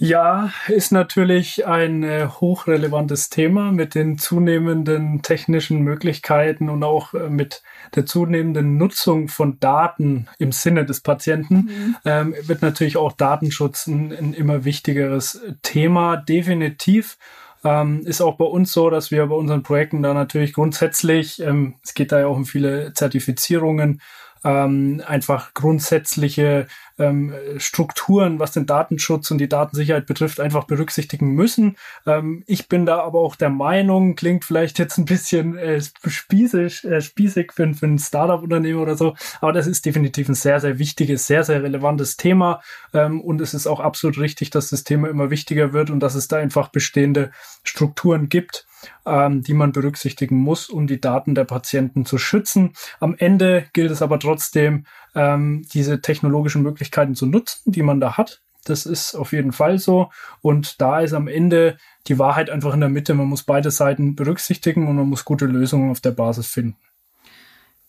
Ja, 0.04 0.52
ist 0.68 0.92
natürlich 0.92 1.68
ein 1.68 2.02
äh, 2.02 2.28
hochrelevantes 2.28 3.30
Thema 3.30 3.72
mit 3.72 3.94
den 3.94 4.18
zunehmenden 4.18 5.22
technischen 5.22 5.82
Möglichkeiten 5.84 6.70
und 6.70 6.84
auch 6.84 7.14
äh, 7.14 7.30
mit 7.30 7.62
der 7.94 8.08
zunehmenden 8.08 8.78
Nutzung 8.78 9.28
von 9.28 9.60
Daten 9.60 10.28
im 10.40 10.52
Sinne 10.52 10.86
des 10.86 11.02
Patienten 11.02 11.56
mhm. 11.56 11.96
ähm, 12.04 12.36
wird 12.42 12.64
natürlich 12.64 12.98
auch 12.98 13.12
Datenschutz 13.12 13.86
ein, 13.86 14.12
ein 14.12 14.34
immer 14.34 14.66
wichtigeres 14.66 15.40
Thema. 15.62 16.18
Definitiv. 16.18 17.20
Ähm, 17.64 18.02
ist 18.04 18.22
auch 18.22 18.38
bei 18.38 18.46
uns 18.46 18.74
so, 18.74 18.90
dass 18.90 19.12
wir 19.12 19.28
bei 19.28 19.36
unseren 19.36 19.62
Projekten 19.62 20.02
da 20.02 20.16
natürlich 20.16 20.54
grundsätzlich, 20.54 21.40
ähm, 21.44 21.76
es 21.84 21.94
geht 21.94 22.12
da 22.12 22.22
ja 22.22 22.26
auch 22.26 22.38
um 22.38 22.46
viele 22.46 22.92
Zertifizierungen, 22.94 24.02
ähm, 24.44 25.04
einfach 25.06 25.54
grundsätzliche 25.54 26.66
ähm, 27.02 27.34
Strukturen, 27.58 28.40
was 28.40 28.52
den 28.52 28.66
Datenschutz 28.66 29.32
und 29.32 29.40
die 29.40 29.50
Datensicherheit 29.50 30.06
betrifft, 30.06 30.40
einfach 30.40 30.66
berücksichtigen 30.66 31.34
müssen. 31.34 31.78
Ähm, 32.06 32.44
ich 32.48 32.70
bin 32.70 32.86
da 32.86 33.00
aber 33.02 33.20
auch 33.20 33.36
der 33.36 33.50
Meinung, 33.50 34.16
klingt 34.16 34.46
vielleicht 34.46 34.80
jetzt 34.80 34.98
ein 34.98 35.06
bisschen 35.06 35.58
äh, 35.58 35.82
spießig, 36.06 36.84
äh, 36.86 37.02
spießig 37.02 37.52
für, 37.54 37.74
für 37.74 37.88
ein 37.88 38.00
Startup-Unternehmen 38.00 38.80
oder 38.80 38.96
so, 38.96 39.16
aber 39.42 39.54
das 39.54 39.68
ist 39.68 39.86
definitiv 39.86 40.30
ein 40.30 40.36
sehr, 40.36 40.60
sehr 40.60 40.80
wichtiges, 40.80 41.28
sehr, 41.28 41.44
sehr 41.44 41.64
relevantes 41.64 42.18
Thema 42.18 42.62
ähm, 42.94 43.22
und 43.22 43.42
es 43.42 43.54
ist 43.54 43.68
auch 43.68 43.80
absolut 43.80 44.20
richtig, 44.20 44.50
dass 44.52 44.70
das 44.70 44.84
Thema 44.84 45.10
immer 45.10 45.30
wichtiger 45.30 45.74
wird 45.74 45.90
und 45.90 46.00
dass 46.00 46.16
es 46.16 46.28
da 46.28 46.38
einfach 46.38 46.70
bestehende 46.70 47.32
Strukturen 47.64 48.30
gibt 48.30 48.66
ähm, 49.06 49.44
die 49.44 49.54
man 49.54 49.72
berücksichtigen 49.72 50.38
muss, 50.38 50.70
um 50.70 50.88
die 50.88 51.02
Daten 51.02 51.36
der 51.36 51.46
Patienten 51.46 52.06
zu 52.06 52.18
schützen. 52.18 52.74
Am 53.00 53.16
Ende 53.18 53.66
gilt 53.74 53.92
es 53.92 54.02
aber 54.02 54.20
trotzdem, 54.20 54.86
ähm, 55.16 55.66
diese 55.74 56.02
technologischen 56.02 56.64
Möglichkeiten 56.64 57.16
zu 57.16 57.26
nutzen, 57.26 57.72
die 57.72 57.84
man 57.84 58.00
da 58.00 58.18
hat. 58.18 58.42
Das 58.64 58.86
ist 58.86 59.16
auf 59.16 59.34
jeden 59.34 59.54
Fall 59.54 59.80
so. 59.80 60.12
Und 60.42 60.82
da 60.82 61.02
ist 61.02 61.14
am 61.14 61.28
Ende 61.28 61.78
die 62.08 62.20
Wahrheit 62.20 62.50
einfach 62.50 62.74
in 62.74 62.80
der 62.80 62.90
Mitte. 62.90 63.14
Man 63.14 63.28
muss 63.28 63.44
beide 63.44 63.72
Seiten 63.72 64.16
berücksichtigen 64.16 64.88
und 64.88 64.96
man 64.96 65.10
muss 65.10 65.26
gute 65.26 65.46
Lösungen 65.46 65.92
auf 65.92 66.00
der 66.00 66.12
Basis 66.12 66.48
finden. 66.48 66.78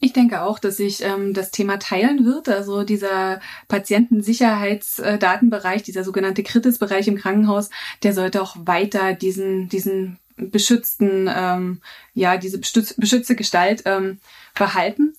Ich 0.04 0.12
denke 0.12 0.42
auch, 0.42 0.58
dass 0.58 0.78
sich 0.78 1.04
ähm, 1.04 1.32
das 1.32 1.52
Thema 1.52 1.78
teilen 1.78 2.24
wird. 2.24 2.48
Also 2.48 2.82
dieser 2.82 3.38
Patientensicherheitsdatenbereich, 3.68 5.84
dieser 5.84 6.02
sogenannte 6.02 6.42
Kritisbereich 6.42 7.06
im 7.06 7.18
Krankenhaus, 7.18 7.70
der 8.02 8.12
sollte 8.12 8.42
auch 8.42 8.56
weiter 8.58 9.14
diesen, 9.14 9.68
diesen 9.68 10.18
beschützten, 10.36 11.30
ähm, 11.32 11.82
ja, 12.14 12.36
diese 12.36 12.58
beschützte 12.58 13.36
Gestalt 13.36 13.82
ähm, 13.84 14.18
behalten. 14.58 15.14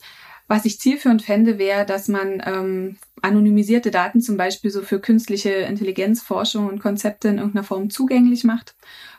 Was 0.48 0.66
ich 0.66 0.80
zielführend 0.80 1.22
fände, 1.22 1.58
wäre, 1.58 1.86
dass 1.86 2.08
man 2.08 2.42
ähm, 2.46 2.98
anonymisierte 3.22 3.92
Daten 3.92 4.22
zum 4.22 4.38
Beispiel 4.38 4.72
so 4.72 4.82
für 4.82 5.00
künstliche 5.00 5.50
Intelligenzforschung 5.50 6.68
und 6.68 6.80
Konzepte 6.80 7.30
in 7.30 7.38
irgendeiner 7.38 7.64
Form 7.64 7.90
zugänglich 7.90 8.44
macht 8.44 8.76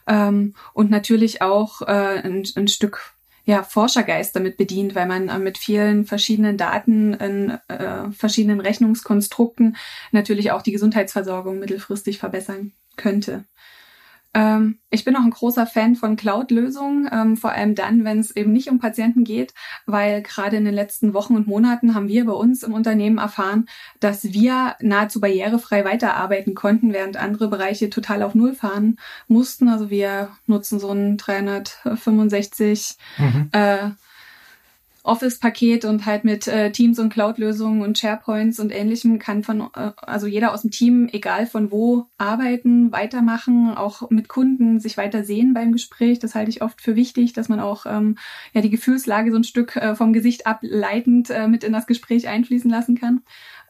ähm, 0.07 0.55
und 0.75 0.91
natürlich 0.91 1.43
auch 1.43 1.83
äh, 1.83 2.21
ein, 2.23 2.45
ein 2.57 2.69
Stück 2.69 3.15
ja, 3.47 3.63
Forschergeist 3.63 4.35
damit 4.37 4.57
bedient, 4.57 4.95
weil 4.95 5.07
man 5.07 5.29
äh, 5.29 5.39
mit 5.39 5.59
vielen 5.59 6.07
verschiedenen 6.07 6.57
Daten 6.57 7.15
in 7.15 7.59
äh, 7.69 8.11
verschiedenen 8.11 8.61
Rechnungskonstrukten 8.61 9.77
natürlich 10.13 10.51
auch 10.53 10.63
die 10.63 10.73
Gesundheitsversorgung 10.73 11.59
mittelfristig 11.59 12.19
verbessern 12.19 12.73
könnte. 12.97 13.45
Ähm, 14.35 14.81
ich 14.91 15.05
bin 15.05 15.17
auch 15.17 15.23
ein 15.23 15.31
großer 15.31 15.67
Fan 15.67 15.95
von 15.95 16.17
Cloud-Lösungen, 16.17 17.09
ähm, 17.13 17.37
vor 17.37 17.53
allem 17.53 17.75
dann, 17.75 18.05
wenn 18.05 18.19
es 18.19 18.35
eben 18.35 18.53
nicht 18.53 18.69
um 18.69 18.79
Patienten 18.79 19.25
geht, 19.25 19.55
weil 19.87 20.23
gerade 20.23 20.57
in 20.57 20.65
den 20.65 20.75
letzten 20.75 21.15
Wochen 21.15 21.37
und 21.37 21.47
Monaten 21.47 21.95
haben 21.95 22.09
wir 22.09 22.27
bei 22.27 22.33
uns 22.33 22.65
im 22.65 22.75
Unternehmen 22.75 23.19
erfahren, 23.19 23.67
dass 24.01 24.25
wir 24.25 24.75
nahezu 24.81 25.21
barrierefrei 25.21 25.85
weiterarbeiten 25.85 26.55
konnten, 26.55 26.93
während 26.93 27.17
andere 27.17 27.49
Bereiche 27.49 27.91
total 27.91 28.23
auf 28.23 28.35
Null 28.35 28.55
fahren 28.55 28.99
mussten. 29.29 29.69
Also 29.69 29.89
wir 29.89 30.31
nutzen 30.47 30.81
so 30.81 30.91
ein 30.91 31.17
365 31.17 32.97
mhm. 33.19 33.49
äh, 33.53 33.91
Office-Paket 35.05 35.85
und 35.85 36.07
halt 36.07 36.25
mit 36.25 36.49
äh, 36.49 36.73
Teams 36.73 36.99
und 36.99 37.13
Cloud-Lösungen 37.13 37.83
und 37.83 37.99
SharePoints 37.99 38.59
und 38.59 38.75
ähnlichem 38.75 39.19
kann 39.19 39.45
von, 39.45 39.69
äh, 39.77 39.93
also 39.99 40.27
jeder 40.27 40.53
aus 40.53 40.63
dem 40.63 40.71
Team, 40.71 41.09
egal 41.13 41.47
von 41.47 41.71
wo, 41.71 42.07
arbeiten, 42.17 42.91
weitermachen, 42.91 43.75
auch 43.77 44.11
mit 44.11 44.29
Kunden 44.29 44.81
sich 44.81 44.97
weiter 44.97 45.23
sehen 45.23 45.53
beim 45.53 45.73
Gespräch. 45.73 46.19
Das 46.19 46.35
halte 46.35 46.51
ich 46.51 46.63
oft 46.63 46.81
für 46.81 46.97
wichtig, 46.97 47.35
dass 47.35 47.51
man 47.51 47.61
auch 47.61 47.85
ähm, 47.85 48.17
ja 48.55 48.63
die 48.63 48.71
Gefühlslage 48.71 49.31
so 49.31 49.37
ein 49.37 49.45
Stück 49.45 49.77
äh, 49.77 49.95
vom 49.95 50.15
Gesicht 50.15 50.47
ableitend 50.47 51.29
äh, 51.29 51.49
mit 51.49 51.65
in 51.65 51.75
das 51.75 51.87
Gespräch 51.87 52.27
einfließen 52.27 52.71
lassen 52.71 52.99
kann. 52.99 53.21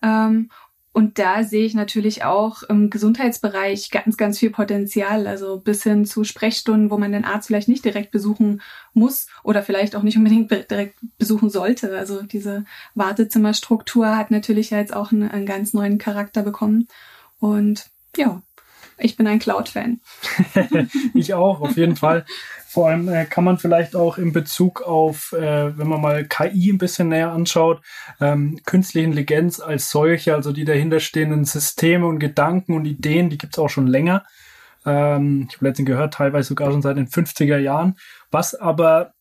Ähm, 0.02 0.50
und 0.94 1.18
da 1.18 1.42
sehe 1.42 1.66
ich 1.66 1.74
natürlich 1.74 2.22
auch 2.22 2.62
im 2.62 2.88
Gesundheitsbereich 2.88 3.90
ganz, 3.90 4.16
ganz 4.16 4.38
viel 4.38 4.50
Potenzial. 4.50 5.26
Also 5.26 5.58
bis 5.58 5.82
hin 5.82 6.06
zu 6.06 6.22
Sprechstunden, 6.22 6.88
wo 6.88 6.96
man 6.96 7.10
den 7.10 7.24
Arzt 7.24 7.48
vielleicht 7.48 7.66
nicht 7.66 7.84
direkt 7.84 8.12
besuchen 8.12 8.62
muss 8.92 9.26
oder 9.42 9.64
vielleicht 9.64 9.96
auch 9.96 10.04
nicht 10.04 10.16
unbedingt 10.16 10.52
direkt 10.52 10.96
besuchen 11.18 11.50
sollte. 11.50 11.98
Also 11.98 12.22
diese 12.22 12.64
Wartezimmerstruktur 12.94 14.16
hat 14.16 14.30
natürlich 14.30 14.70
jetzt 14.70 14.94
auch 14.94 15.10
einen, 15.10 15.28
einen 15.28 15.46
ganz 15.46 15.74
neuen 15.74 15.98
Charakter 15.98 16.44
bekommen. 16.44 16.86
Und 17.40 17.90
ja, 18.16 18.40
ich 18.96 19.16
bin 19.16 19.26
ein 19.26 19.40
Cloud-Fan. 19.40 20.00
ich 21.14 21.34
auch, 21.34 21.60
auf 21.60 21.76
jeden 21.76 21.96
Fall. 21.96 22.24
Vor 22.74 22.88
allem 22.88 23.08
äh, 23.08 23.24
kann 23.24 23.44
man 23.44 23.56
vielleicht 23.56 23.94
auch 23.94 24.18
in 24.18 24.32
Bezug 24.32 24.82
auf, 24.82 25.32
äh, 25.32 25.78
wenn 25.78 25.86
man 25.86 26.00
mal 26.00 26.24
KI 26.24 26.72
ein 26.72 26.78
bisschen 26.78 27.08
näher 27.08 27.30
anschaut, 27.30 27.80
ähm, 28.20 28.58
künstliche 28.66 29.04
Intelligenz 29.06 29.60
als 29.60 29.90
solche, 29.90 30.34
also 30.34 30.50
die 30.50 30.64
dahinterstehenden 30.64 31.44
Systeme 31.44 32.04
und 32.04 32.18
Gedanken 32.18 32.74
und 32.74 32.84
Ideen, 32.84 33.30
die 33.30 33.38
gibt 33.38 33.54
es 33.54 33.60
auch 33.60 33.68
schon 33.68 33.86
länger. 33.86 34.24
Ähm, 34.84 35.46
ich 35.48 35.54
habe 35.54 35.66
letztens 35.66 35.86
gehört, 35.86 36.14
teilweise 36.14 36.48
sogar 36.48 36.72
schon 36.72 36.82
seit 36.82 36.96
den 36.96 37.06
50er 37.06 37.58
Jahren. 37.58 37.94
Was 38.32 38.56
aber 38.56 39.12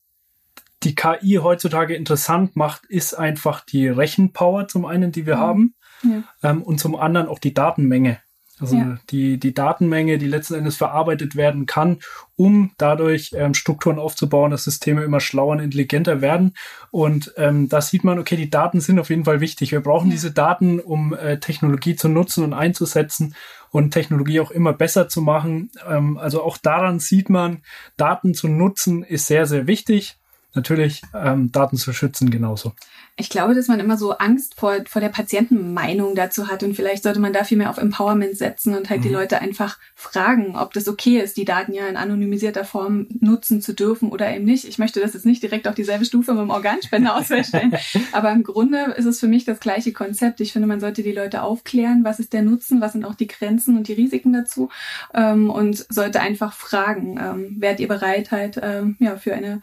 die 0.81 0.95
KI 0.95 1.36
heutzutage 1.36 1.93
interessant 1.93 2.55
macht, 2.55 2.88
ist 2.88 3.13
einfach 3.13 3.63
die 3.63 3.88
Rechenpower 3.88 4.67
zum 4.67 4.88
einen, 4.88 5.12
die 5.12 5.27
wir 5.27 5.36
mhm. 5.36 5.41
haben, 5.41 5.75
ja. 6.01 6.24
ähm, 6.41 6.63
und 6.63 6.79
zum 6.79 6.95
anderen 6.95 7.27
auch 7.27 7.38
die 7.38 7.53
Datenmenge. 7.53 8.17
Also 8.60 8.75
ja. 8.75 8.98
die, 9.10 9.39
die 9.39 9.53
Datenmenge, 9.53 10.19
die 10.19 10.27
letzten 10.27 10.53
Endes 10.53 10.77
verarbeitet 10.77 11.36
werden 11.36 11.65
kann, 11.65 11.98
um 12.36 12.72
dadurch 12.77 13.31
ähm, 13.36 13.55
Strukturen 13.55 13.98
aufzubauen, 13.98 14.51
dass 14.51 14.63
Systeme 14.63 15.03
immer 15.03 15.19
schlauer 15.19 15.53
und 15.53 15.60
intelligenter 15.60 16.22
werden. 16.22 16.53
Und 16.91 17.33
ähm, 17.38 17.67
da 17.67 17.81
sieht 17.81 18.03
man, 18.03 18.19
okay, 18.19 18.36
die 18.36 18.51
Daten 18.51 18.79
sind 18.79 19.00
auf 19.00 19.10
jeden 19.10 19.25
Fall 19.25 19.41
wichtig. 19.41 19.72
Wir 19.72 19.81
brauchen 19.81 20.10
ja. 20.10 20.13
diese 20.13 20.31
Daten, 20.31 20.79
um 20.79 21.13
äh, 21.15 21.39
Technologie 21.39 21.95
zu 21.95 22.10
nutzen 22.10 22.43
und 22.43 22.53
einzusetzen 22.53 23.36
und 23.72 23.91
Technologie 23.91 24.39
auch 24.39 24.51
immer 24.51 24.74
besser 24.74 25.10
zu 25.10 25.22
machen. 25.22 25.72
Ähm, 25.89 26.17
also 26.17 26.43
auch 26.43 26.57
daran 26.57 27.00
sieht 27.00 27.29
man, 27.29 27.63
Daten 27.98 28.36
zu 28.36 28.48
nutzen 28.48 29.01
ist 29.03 29.25
sehr, 29.25 29.48
sehr 29.48 29.65
wichtig 29.65 30.19
natürlich 30.55 31.01
ähm, 31.13 31.51
Daten 31.51 31.77
zu 31.77 31.93
schützen 31.93 32.29
genauso. 32.29 32.74
Ich 33.15 33.29
glaube, 33.29 33.53
dass 33.53 33.67
man 33.67 33.79
immer 33.79 33.95
so 33.95 34.13
Angst 34.13 34.55
vor, 34.55 34.75
vor 34.88 35.00
der 35.00 35.10
Patientenmeinung 35.10 36.15
dazu 36.15 36.48
hat 36.48 36.63
und 36.63 36.75
vielleicht 36.75 37.03
sollte 37.03 37.19
man 37.19 37.31
da 37.31 37.43
viel 37.43 37.60
mehr 37.60 37.69
auf 37.69 37.77
Empowerment 37.77 38.36
setzen 38.36 38.75
und 38.75 38.89
halt 38.89 39.01
mhm. 39.01 39.03
die 39.03 39.10
Leute 39.10 39.39
einfach 39.39 39.77
fragen, 39.93 40.55
ob 40.55 40.74
das 40.74 40.88
okay 40.88 41.19
ist, 41.19 41.38
die 41.38 41.45
Daten 41.45 41.74
ja 41.74 41.86
in 41.86 41.95
anonymisierter 41.95 42.65
Form 42.65 43.07
nutzen 43.19 43.62
zu 43.62 43.74
dürfen 43.74 44.10
oder 44.10 44.33
eben 44.33 44.45
nicht. 44.45 44.65
Ich 44.65 44.79
möchte 44.79 45.00
das 45.00 45.13
jetzt 45.13 45.27
nicht 45.27 45.43
direkt 45.43 45.67
auf 45.67 45.75
dieselbe 45.75 46.05
Stufe 46.05 46.33
mit 46.33 46.41
dem 46.41 46.50
Organspender 46.50 47.15
ausstellen, 47.17 47.75
aber 48.13 48.31
im 48.31 48.43
Grunde 48.43 48.95
ist 48.98 49.05
es 49.05 49.19
für 49.19 49.27
mich 49.27 49.45
das 49.45 49.60
gleiche 49.60 49.93
Konzept. 49.93 50.41
Ich 50.41 50.51
finde, 50.51 50.67
man 50.67 50.79
sollte 50.79 51.03
die 51.03 51.12
Leute 51.12 51.43
aufklären, 51.43 52.03
was 52.03 52.19
ist 52.19 52.33
der 52.33 52.41
Nutzen, 52.41 52.81
was 52.81 52.93
sind 52.93 53.05
auch 53.05 53.15
die 53.15 53.27
Grenzen 53.27 53.77
und 53.77 53.88
die 53.88 53.93
Risiken 53.93 54.33
dazu 54.33 54.69
ähm, 55.13 55.51
und 55.51 55.86
sollte 55.89 56.19
einfach 56.19 56.53
fragen, 56.53 57.19
ähm, 57.19 57.62
wärt 57.62 57.79
ihr 57.79 57.88
bereit, 57.88 58.31
halt 58.31 58.60
ähm, 58.62 58.95
ja, 59.00 59.17
für 59.17 59.36
eine 59.36 59.62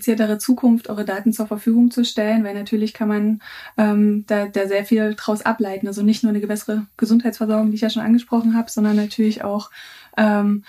unkompliziertere 0.00 0.38
Zukunft 0.38 0.88
eure 0.88 1.04
Daten 1.04 1.32
zur 1.32 1.46
Verfügung 1.46 1.90
zu 1.90 2.04
stellen, 2.04 2.44
weil 2.44 2.54
natürlich 2.54 2.94
kann 2.94 3.08
man 3.08 3.42
ähm, 3.76 4.24
da, 4.26 4.46
da 4.46 4.66
sehr 4.66 4.84
viel 4.84 5.14
draus 5.14 5.42
ableiten. 5.42 5.86
Also 5.86 6.02
nicht 6.02 6.22
nur 6.22 6.32
eine 6.32 6.46
bessere 6.46 6.86
Gesundheitsversorgung, 6.96 7.70
die 7.70 7.76
ich 7.76 7.82
ja 7.82 7.90
schon 7.90 8.02
angesprochen 8.02 8.54
habe, 8.56 8.70
sondern 8.70 8.96
natürlich 8.96 9.44
auch 9.44 9.70
ähm, 10.16 10.64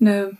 eine 0.00 0.36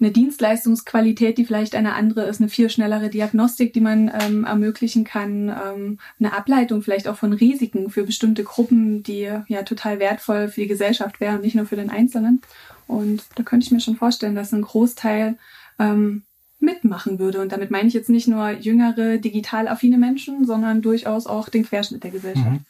eine 0.00 0.12
Dienstleistungsqualität, 0.12 1.38
die 1.38 1.44
vielleicht 1.44 1.74
eine 1.74 1.94
andere 1.94 2.22
ist, 2.22 2.40
eine 2.40 2.48
viel 2.48 2.70
schnellere 2.70 3.10
Diagnostik, 3.10 3.72
die 3.72 3.80
man 3.80 4.08
ähm, 4.22 4.44
ermöglichen 4.44 5.02
kann, 5.02 5.48
ähm, 5.48 5.98
eine 6.20 6.34
Ableitung 6.34 6.82
vielleicht 6.82 7.08
auch 7.08 7.16
von 7.16 7.32
Risiken 7.32 7.90
für 7.90 8.04
bestimmte 8.04 8.44
Gruppen, 8.44 9.02
die 9.02 9.28
ja 9.48 9.62
total 9.64 9.98
wertvoll 9.98 10.50
für 10.50 10.60
die 10.60 10.68
Gesellschaft 10.68 11.18
wären, 11.18 11.40
nicht 11.40 11.56
nur 11.56 11.66
für 11.66 11.74
den 11.74 11.90
Einzelnen. 11.90 12.42
Und 12.86 13.24
da 13.34 13.42
könnte 13.42 13.66
ich 13.66 13.72
mir 13.72 13.80
schon 13.80 13.96
vorstellen, 13.96 14.36
dass 14.36 14.52
ein 14.52 14.62
Großteil 14.62 15.36
ähm, 15.80 16.22
mitmachen 16.60 17.18
würde. 17.18 17.40
Und 17.40 17.52
damit 17.52 17.70
meine 17.70 17.88
ich 17.88 17.94
jetzt 17.94 18.10
nicht 18.10 18.28
nur 18.28 18.50
jüngere, 18.50 19.18
digital 19.18 19.68
affine 19.68 19.98
Menschen, 19.98 20.46
sondern 20.46 20.82
durchaus 20.82 21.26
auch 21.26 21.48
den 21.48 21.64
Querschnitt 21.64 22.04
der 22.04 22.10
Gesellschaft. 22.10 22.50
Mhm. 22.50 22.64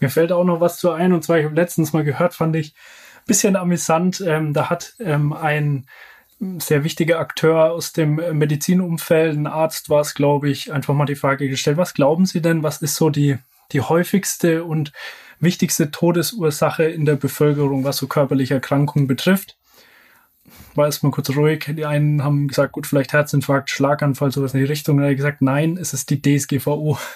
Mir 0.00 0.10
fällt 0.10 0.32
auch 0.32 0.44
noch 0.44 0.60
was 0.60 0.78
zu 0.78 0.90
ein, 0.90 1.12
und 1.12 1.24
zwar, 1.24 1.38
ich 1.38 1.44
habe 1.44 1.54
letztens 1.54 1.92
mal 1.92 2.04
gehört, 2.04 2.34
fand 2.34 2.56
ich 2.56 2.74
ein 2.74 3.26
bisschen 3.26 3.56
amüsant. 3.56 4.22
Ähm, 4.26 4.52
da 4.52 4.70
hat 4.70 4.94
ähm, 5.00 5.32
ein 5.32 5.86
sehr 6.58 6.84
wichtiger 6.84 7.18
Akteur 7.18 7.72
aus 7.72 7.92
dem 7.92 8.16
Medizinumfeld, 8.16 9.36
ein 9.36 9.46
Arzt 9.46 9.88
war 9.88 10.02
es, 10.02 10.14
glaube 10.14 10.50
ich, 10.50 10.70
einfach 10.70 10.92
mal 10.92 11.06
die 11.06 11.14
Frage 11.14 11.48
gestellt, 11.48 11.78
was 11.78 11.94
glauben 11.94 12.26
Sie 12.26 12.42
denn, 12.42 12.62
was 12.62 12.82
ist 12.82 12.94
so 12.96 13.08
die 13.08 13.38
die 13.72 13.80
häufigste 13.80 14.64
und 14.64 14.92
wichtigste 15.40 15.90
Todesursache 15.90 16.84
in 16.84 17.04
der 17.04 17.16
Bevölkerung, 17.16 17.84
was 17.84 17.98
so 17.98 18.06
körperliche 18.06 18.54
Erkrankungen 18.54 19.06
betrifft. 19.06 19.56
War 20.74 20.86
erstmal 20.86 21.12
kurz 21.12 21.30
ruhig. 21.30 21.64
Die 21.68 21.86
einen 21.86 22.22
haben 22.22 22.48
gesagt, 22.48 22.72
gut, 22.72 22.86
vielleicht 22.86 23.12
Herzinfarkt, 23.12 23.70
Schlaganfall, 23.70 24.32
sowas 24.32 24.54
in 24.54 24.60
die 24.60 24.66
Richtung. 24.66 24.96
Und 24.96 25.04
er 25.04 25.10
hat 25.10 25.16
gesagt, 25.16 25.42
nein, 25.42 25.78
es 25.80 25.92
ist 25.92 26.10
die 26.10 26.20
DSGVO. 26.20 26.98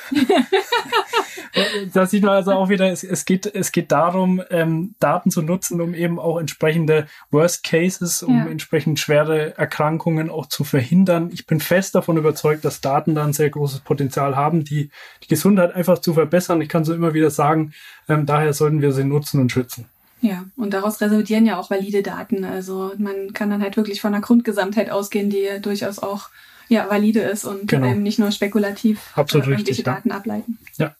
da 1.93 2.07
sieht 2.07 2.23
man 2.23 2.35
also 2.35 2.53
auch 2.53 2.69
wieder, 2.69 2.91
es, 2.91 3.05
es, 3.05 3.25
geht, 3.25 3.47
es 3.47 3.73
geht 3.73 3.93
darum, 3.93 4.43
ähm, 4.51 4.95
Daten 5.01 5.31
zu 5.31 5.43
nutzen, 5.43 5.81
um 5.81 5.95
eben 5.95 6.19
auch 6.19 6.39
entsprechende 6.39 7.07
Worst 7.31 7.65
Cases, 7.65 8.23
um 8.23 8.37
ja. 8.37 8.47
entsprechend 8.47 8.99
schwere 8.99 9.57
Erkrankungen 9.59 10.31
auch 10.31 10.47
zu 10.47 10.65
verhindern. 10.65 11.31
Ich 11.33 11.47
bin 11.47 11.61
fest 11.61 11.95
davon 11.95 12.17
überzeugt, 12.17 12.65
dass 12.65 12.81
Daten 12.81 13.15
da 13.15 13.25
ein 13.25 13.33
sehr 13.33 13.51
großes 13.51 13.81
Potenzial 13.81 14.37
haben, 14.37 14.65
die, 14.65 14.91
die 15.23 15.29
Gesundheit 15.29 15.75
einfach 15.75 15.99
zu 15.99 16.15
verbessern. 16.15 16.61
Ich 16.61 16.69
kann 16.69 16.85
so 16.85 16.95
immer 16.95 17.15
wieder 17.15 17.31
sagen, 17.31 17.73
ähm, 18.09 18.27
daher 18.27 18.53
sollten 18.53 18.83
wir 18.83 18.93
sie 18.93 19.05
nutzen 19.05 19.41
und 19.41 19.53
schützen. 19.53 19.87
Ja, 20.23 20.45
und 20.57 20.75
daraus 20.75 21.01
resultieren 21.01 21.47
ja 21.47 21.59
auch 21.59 21.71
valide 21.71 22.03
Daten. 22.03 22.45
Also 22.45 22.93
man 22.99 23.33
kann 23.33 23.51
dann 23.51 23.63
halt 23.63 23.77
wirklich 23.77 24.01
von 24.01 24.15
einer 24.15 24.23
Grundgesamtheit 24.23 24.91
ausgehen, 24.91 25.31
die 25.31 25.49
durchaus 25.63 25.99
auch 25.99 26.29
ja, 26.69 26.89
valide 26.89 27.21
ist 27.21 27.45
und 27.45 27.67
genau. 27.69 27.89
eben 27.89 28.03
nicht 28.03 28.19
nur 28.19 28.31
spekulativ 28.31 29.17
Absolut 29.17 29.49
äh, 29.49 29.55
richtig, 29.55 29.83
Daten 29.83 30.11
ja. 30.11 30.17
ableiten. 30.17 30.59
Ja. 30.77 30.95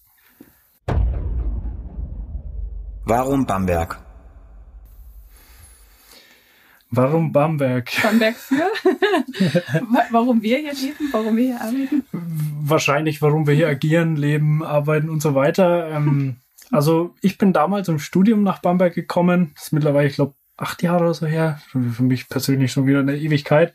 Warum 3.05 3.47
Bamberg? 3.47 3.99
Warum 6.93 7.31
Bamberg? 7.31 7.91
Bamberg 8.03 8.37
für? 8.37 8.55
warum 10.11 10.43
wir 10.43 10.59
hier 10.59 10.73
leben? 10.73 11.09
Warum 11.13 11.37
wir 11.37 11.45
hier 11.45 11.61
arbeiten? 11.61 12.05
Wahrscheinlich, 12.13 13.23
warum 13.23 13.47
wir 13.47 13.55
hier 13.55 13.69
agieren, 13.69 14.17
leben, 14.17 14.65
arbeiten 14.65 15.09
und 15.09 15.23
so 15.23 15.37
weiter. 15.37 15.89
Ähm, 15.91 16.37
also 16.71 17.15
ich 17.21 17.39
bin 17.39 17.53
damals 17.53 17.89
im 17.89 17.99
Studium 17.99 18.43
nach 18.43 18.61
Bamberg 18.61 18.95
gekommen. 18.95 19.53
Das 19.55 19.65
ist 19.65 19.73
mittlerweile, 19.73 20.09
ich 20.09 20.15
glaube, 20.15 20.35
acht 20.61 20.83
Jahre 20.83 21.05
oder 21.05 21.15
so 21.15 21.27
her. 21.27 21.61
Für 21.71 22.03
mich 22.03 22.29
persönlich 22.29 22.73
schon 22.73 22.87
wieder 22.87 23.01
eine 23.01 23.17
Ewigkeit. 23.17 23.75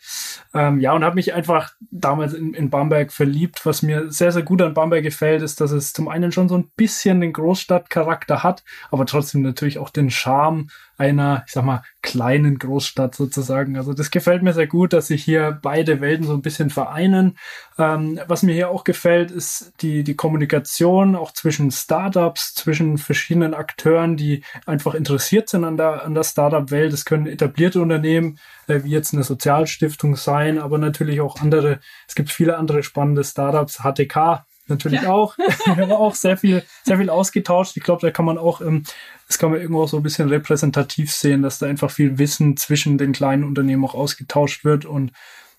Ähm, 0.54 0.80
ja, 0.80 0.94
und 0.94 1.04
habe 1.04 1.16
mich 1.16 1.34
einfach 1.34 1.74
damals 1.92 2.34
in, 2.34 2.54
in 2.54 2.70
Bamberg 2.70 3.12
verliebt. 3.12 3.66
Was 3.66 3.82
mir 3.82 4.12
sehr, 4.12 4.32
sehr 4.32 4.44
gut 4.44 4.62
an 4.62 4.74
Bamberg 4.74 5.04
gefällt, 5.04 5.42
ist, 5.42 5.60
dass 5.62 5.72
es 5.72 5.94
zum 5.94 6.08
einen 6.08 6.32
schon 6.32 6.48
so 6.48 6.56
ein 6.56 6.72
bisschen 6.76 7.22
den 7.22 7.34
Großstadtcharakter 7.34 8.44
hat, 8.44 8.64
aber 8.92 9.06
trotzdem 9.06 9.42
natürlich 9.42 9.80
auch 9.80 9.90
den 9.90 10.12
Charme 10.12 10.68
einer, 10.98 11.44
ich 11.46 11.54
sag 11.54 11.66
mal, 11.66 11.84
kleinen 12.02 12.58
Großstadt 12.58 13.16
sozusagen. 13.16 13.78
Also 13.78 13.94
das 13.94 14.12
gefällt 14.12 14.44
mir 14.44 14.54
sehr 14.54 14.68
gut, 14.68 14.94
dass 14.94 15.08
sich 15.08 15.24
hier 15.24 15.60
beide 15.62 16.02
Welten 16.02 16.26
so 16.26 16.34
ein 16.34 16.42
bisschen 16.42 16.70
vereinen. 16.70 17.38
Ähm, 17.78 18.20
was 18.28 18.44
mir 18.44 18.54
hier 18.54 18.70
auch 18.70 18.84
gefällt, 18.84 19.32
ist 19.32 19.74
die, 19.82 20.04
die 20.04 20.16
Kommunikation 20.16 21.16
auch 21.16 21.32
zwischen 21.32 21.72
Startups, 21.72 22.54
zwischen 22.54 22.98
verschiedenen 22.98 23.54
Akteuren, 23.54 24.18
die 24.18 24.44
einfach 24.66 24.94
interessiert 24.96 25.50
sind 25.50 25.66
an 25.66 25.78
der, 25.78 26.06
an 26.06 26.14
der 26.14 26.24
Startup-Welt. 26.24 26.94
Es 26.94 27.06
können 27.06 27.28
etablierte 27.28 27.82
Unternehmen, 27.82 28.40
äh, 28.68 28.84
wie 28.84 28.92
jetzt 28.92 29.14
eine 29.14 29.24
Sozialstiftung 29.24 30.16
sein, 30.16 30.60
aber 30.60 30.78
natürlich 30.78 31.22
auch 31.22 31.42
andere. 31.42 31.80
Es 32.08 32.16
gibt 32.16 32.32
viele 32.32 32.58
andere 32.58 32.84
spannende 32.84 33.24
Startups. 33.24 33.80
HTK 33.84 34.46
natürlich 34.68 35.04
ja. 35.04 35.12
auch. 35.12 35.38
Wir 35.66 35.76
haben 35.76 35.92
auch 35.92 36.16
sehr 36.16 36.38
viel, 36.38 36.64
sehr 36.84 36.98
viel 36.98 37.10
ausgetauscht. 37.10 37.78
Ich 37.78 37.84
glaube, 37.84 38.02
da 38.02 38.12
kann 38.12 38.26
man 38.26 38.38
auch, 38.38 38.62
ähm, 38.62 38.84
das 39.28 39.38
kann 39.38 39.52
man 39.52 39.60
irgendwo 39.60 39.86
so 39.88 39.98
ein 39.98 40.04
bisschen 40.04 40.30
repräsentativ 40.30 41.12
sehen, 41.12 41.42
dass 41.42 41.60
da 41.60 41.66
einfach 41.66 41.92
viel 41.92 42.18
Wissen 42.18 42.58
zwischen 42.58 42.98
den 42.98 43.14
kleinen 43.14 43.44
Unternehmen 43.44 43.86
auch 43.86 43.96
ausgetauscht 43.96 44.66
wird 44.66 44.86
und 44.86 45.12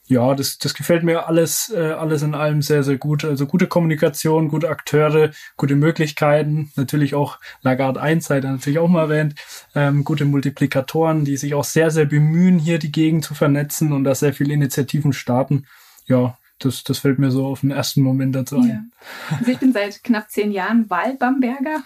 ja, 0.08 0.34
das, 0.34 0.58
das 0.58 0.74
gefällt 0.74 1.02
mir 1.02 1.26
alles, 1.26 1.72
äh, 1.74 1.90
alles 1.90 2.22
in 2.22 2.34
allem 2.34 2.62
sehr, 2.62 2.84
sehr 2.84 2.96
gut. 2.96 3.24
Also 3.24 3.46
gute 3.46 3.66
Kommunikation, 3.66 4.48
gute 4.48 4.68
Akteure, 4.68 5.30
gute 5.56 5.74
Möglichkeiten. 5.74 6.70
Natürlich 6.76 7.14
auch 7.14 7.40
Lagarde 7.62 8.00
1 8.00 8.24
sei 8.24 8.40
da 8.40 8.52
natürlich 8.52 8.78
auch 8.78 8.88
mal 8.88 9.10
erwähnt. 9.10 9.34
Ähm, 9.74 10.04
gute 10.04 10.24
Multiplikatoren, 10.24 11.24
die 11.24 11.36
sich 11.36 11.54
auch 11.54 11.64
sehr, 11.64 11.90
sehr 11.90 12.04
bemühen, 12.04 12.60
hier 12.60 12.78
die 12.78 12.92
Gegend 12.92 13.24
zu 13.24 13.34
vernetzen 13.34 13.92
und 13.92 14.04
da 14.04 14.14
sehr 14.14 14.32
viele 14.32 14.54
Initiativen 14.54 15.12
starten. 15.12 15.66
Ja, 16.06 16.38
das, 16.58 16.84
das 16.84 16.98
fällt 16.98 17.18
mir 17.18 17.30
so 17.30 17.46
auf 17.46 17.60
den 17.60 17.70
ersten 17.70 18.02
Moment 18.02 18.34
dazu 18.34 18.56
ein. 18.56 18.68
Ja. 18.68 19.36
Also 19.38 19.52
ich 19.52 19.58
bin 19.58 19.72
seit 19.72 20.02
knapp 20.02 20.30
zehn 20.30 20.52
Jahren 20.52 20.88
Wahlbambergerin. 20.88 21.82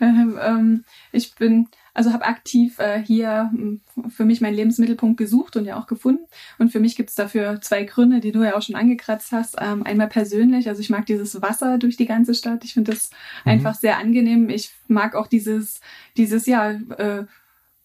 Ähm, 0.00 0.38
ähm, 0.42 0.84
ich 1.12 1.34
bin, 1.34 1.68
also 1.94 2.12
habe 2.12 2.26
aktiv 2.26 2.78
äh, 2.78 3.02
hier 3.02 3.50
hm, 3.52 3.80
für 4.10 4.26
mich 4.26 4.42
meinen 4.42 4.54
Lebensmittelpunkt 4.54 5.16
gesucht 5.16 5.56
und 5.56 5.64
ja 5.64 5.80
auch 5.80 5.86
gefunden. 5.86 6.24
Und 6.58 6.72
für 6.72 6.80
mich 6.80 6.94
gibt 6.94 7.08
es 7.08 7.14
dafür 7.14 7.60
zwei 7.62 7.84
Gründe, 7.84 8.20
die 8.20 8.32
du 8.32 8.42
ja 8.42 8.54
auch 8.54 8.62
schon 8.62 8.76
angekratzt 8.76 9.32
hast. 9.32 9.56
Ähm, 9.58 9.82
einmal 9.84 10.08
persönlich, 10.08 10.68
also 10.68 10.82
ich 10.82 10.90
mag 10.90 11.06
dieses 11.06 11.40
Wasser 11.40 11.78
durch 11.78 11.96
die 11.96 12.06
ganze 12.06 12.34
Stadt. 12.34 12.64
Ich 12.64 12.74
finde 12.74 12.92
das 12.92 13.10
mhm. 13.44 13.52
einfach 13.52 13.74
sehr 13.74 13.96
angenehm. 13.96 14.50
Ich 14.50 14.72
mag 14.88 15.14
auch 15.14 15.26
dieses, 15.26 15.80
dieses 16.18 16.44
ja, 16.44 16.72
äh, 16.72 17.24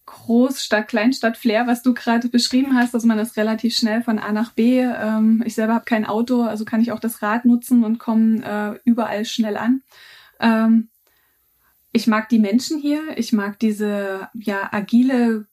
Großstadt, 0.08 0.88
Kleinstadt-Flair, 0.88 1.68
was 1.68 1.84
du 1.84 1.94
gerade 1.94 2.30
beschrieben 2.30 2.76
hast, 2.76 2.94
dass 2.94 3.04
man 3.04 3.18
das 3.18 3.38
relativ 3.38 3.76
schnell 3.76 4.02
von 4.02 4.20
A 4.20 4.32
nach 4.32 4.54
B. 4.54 4.80
Ähm, 4.80 5.44
ich 5.46 5.54
selber 5.54 5.76
habe 5.76 5.86
kein 5.86 6.06
Auto, 6.06 6.44
also 6.44 6.66
kann 6.66 6.82
ich 6.82 6.92
auch 6.92 7.00
das 7.00 7.22
Rad 7.22 7.46
nutzen 7.46 7.84
und 7.84 8.00
komme 8.00 8.44
äh, 8.44 8.80
überall 8.90 9.26
schnell 9.26 9.58
an. 9.58 9.84
Ähm, 10.40 10.90
ich 11.92 12.08
mag 12.08 12.30
die 12.30 12.40
Menschen 12.40 12.80
hier, 12.80 13.02
ich 13.18 13.34
mag 13.34 13.60
diese 13.60 14.30
ja 14.34 14.70
agile 14.72 15.46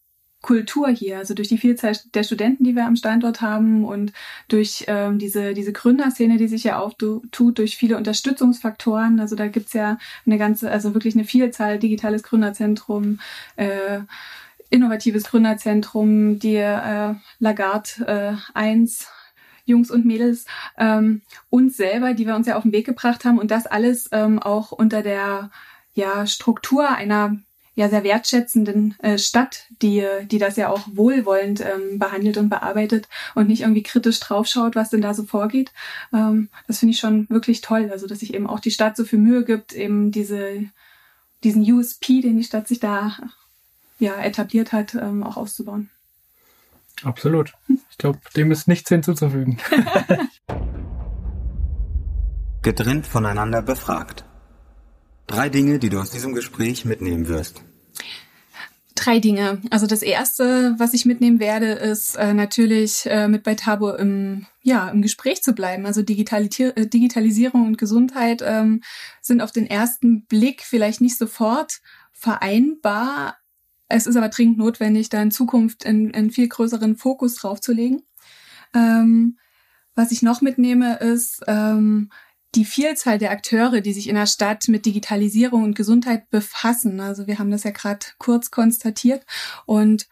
Kultur 0.44 0.90
hier, 0.90 1.16
also 1.16 1.32
durch 1.32 1.48
die 1.48 1.56
Vielzahl 1.56 1.96
der 2.12 2.22
Studenten, 2.22 2.64
die 2.64 2.76
wir 2.76 2.84
am 2.84 2.96
Standort 2.96 3.40
haben 3.40 3.82
und 3.86 4.12
durch 4.48 4.84
ähm, 4.88 5.18
diese, 5.18 5.54
diese 5.54 5.72
Gründerszene, 5.72 6.36
die 6.36 6.48
sich 6.48 6.64
ja 6.64 6.78
auftut, 6.78 7.58
durch 7.58 7.78
viele 7.78 7.96
Unterstützungsfaktoren. 7.96 9.20
Also 9.20 9.36
da 9.36 9.46
gibt's 9.46 9.72
ja 9.72 9.96
eine 10.26 10.36
ganze, 10.36 10.70
also 10.70 10.92
wirklich 10.92 11.14
eine 11.14 11.24
Vielzahl, 11.24 11.78
digitales 11.78 12.22
Gründerzentrum, 12.22 13.20
äh, 13.56 14.00
innovatives 14.68 15.24
Gründerzentrum, 15.24 16.38
die 16.38 16.56
äh, 16.56 17.14
Lagarde 17.38 18.36
äh, 18.36 18.36
1, 18.52 19.08
Jungs 19.64 19.90
und 19.90 20.04
Mädels, 20.04 20.44
ähm, 20.76 21.22
uns 21.48 21.78
selber, 21.78 22.12
die 22.12 22.26
wir 22.26 22.36
uns 22.36 22.46
ja 22.46 22.56
auf 22.56 22.64
den 22.64 22.72
Weg 22.72 22.84
gebracht 22.84 23.24
haben 23.24 23.38
und 23.38 23.50
das 23.50 23.64
alles 23.64 24.10
ähm, 24.12 24.38
auch 24.40 24.72
unter 24.72 25.00
der 25.00 25.50
ja, 25.94 26.26
Struktur 26.26 26.90
einer 26.90 27.38
ja 27.74 27.88
sehr 27.88 28.04
wertschätzenden 28.04 28.94
äh, 29.00 29.18
Stadt, 29.18 29.66
die, 29.82 30.06
die 30.30 30.38
das 30.38 30.56
ja 30.56 30.68
auch 30.68 30.82
wohlwollend 30.92 31.60
ähm, 31.60 31.98
behandelt 31.98 32.36
und 32.36 32.48
bearbeitet 32.48 33.08
und 33.34 33.48
nicht 33.48 33.62
irgendwie 33.62 33.82
kritisch 33.82 34.20
draufschaut, 34.20 34.76
was 34.76 34.90
denn 34.90 35.02
da 35.02 35.14
so 35.14 35.24
vorgeht. 35.24 35.72
Ähm, 36.12 36.48
das 36.66 36.78
finde 36.78 36.92
ich 36.92 37.00
schon 37.00 37.28
wirklich 37.28 37.60
toll. 37.60 37.90
Also, 37.90 38.06
dass 38.06 38.20
sich 38.20 38.34
eben 38.34 38.46
auch 38.46 38.60
die 38.60 38.70
Stadt 38.70 38.96
so 38.96 39.04
viel 39.04 39.18
Mühe 39.18 39.44
gibt, 39.44 39.72
eben 39.72 40.12
diese, 40.12 40.64
diesen 41.42 41.62
USP, 41.62 42.20
den 42.20 42.36
die 42.36 42.44
Stadt 42.44 42.68
sich 42.68 42.80
da 42.80 43.16
ja, 43.98 44.20
etabliert 44.20 44.72
hat, 44.72 44.94
ähm, 44.94 45.22
auch 45.22 45.36
auszubauen. 45.36 45.90
Absolut. 47.02 47.52
Ich 47.90 47.98
glaube, 47.98 48.20
dem 48.36 48.52
ist 48.52 48.68
nichts 48.68 48.88
hinzuzufügen. 48.88 49.58
Getrennt 52.62 53.06
voneinander 53.06 53.62
befragt. 53.62 54.24
Drei 55.26 55.48
Dinge, 55.48 55.78
die 55.78 55.88
du 55.88 55.98
aus 55.98 56.10
diesem 56.10 56.34
Gespräch 56.34 56.84
mitnehmen 56.84 57.28
wirst. 57.28 57.62
Drei 58.94 59.18
Dinge. 59.18 59.60
Also 59.70 59.86
das 59.86 60.02
erste, 60.02 60.74
was 60.78 60.94
ich 60.94 61.04
mitnehmen 61.04 61.40
werde, 61.40 61.72
ist 61.72 62.16
äh, 62.16 62.32
natürlich 62.32 63.06
äh, 63.06 63.28
mit 63.28 63.42
bei 63.42 63.54
Tabo 63.54 63.92
im, 63.92 64.46
ja, 64.62 64.88
im 64.88 65.02
Gespräch 65.02 65.42
zu 65.42 65.52
bleiben. 65.52 65.84
Also 65.84 66.02
Digitalisier 66.02 66.76
äh, 66.76 66.86
Digitalisierung 66.86 67.66
und 67.66 67.78
Gesundheit 67.78 68.42
ähm, 68.44 68.82
sind 69.20 69.40
auf 69.40 69.50
den 69.50 69.66
ersten 69.66 70.26
Blick 70.26 70.62
vielleicht 70.62 71.00
nicht 71.00 71.18
sofort 71.18 71.80
vereinbar, 72.12 73.36
es 73.88 74.06
ist 74.06 74.16
aber 74.16 74.28
dringend 74.28 74.58
notwendig, 74.58 75.08
da 75.08 75.22
in 75.22 75.30
Zukunft 75.30 75.86
einen, 75.86 76.30
viel 76.30 76.48
größeren 76.48 76.96
Fokus 76.96 77.36
drauf 77.36 77.60
zu 77.60 77.72
legen. 77.72 78.02
Ähm, 78.74 79.38
was 79.94 80.10
ich 80.10 80.22
noch 80.22 80.40
mitnehme, 80.40 80.96
ist 80.96 81.42
ähm, 81.46 82.10
die 82.54 82.64
Vielzahl 82.64 83.18
der 83.18 83.30
Akteure, 83.30 83.80
die 83.80 83.92
sich 83.92 84.08
in 84.08 84.14
der 84.14 84.26
Stadt 84.26 84.68
mit 84.68 84.86
Digitalisierung 84.86 85.64
und 85.64 85.76
Gesundheit 85.76 86.30
befassen. 86.30 87.00
Also 87.00 87.26
wir 87.26 87.38
haben 87.38 87.50
das 87.50 87.64
ja 87.64 87.70
gerade 87.70 88.06
kurz 88.18 88.50
konstatiert. 88.50 89.24
Und 89.66 90.06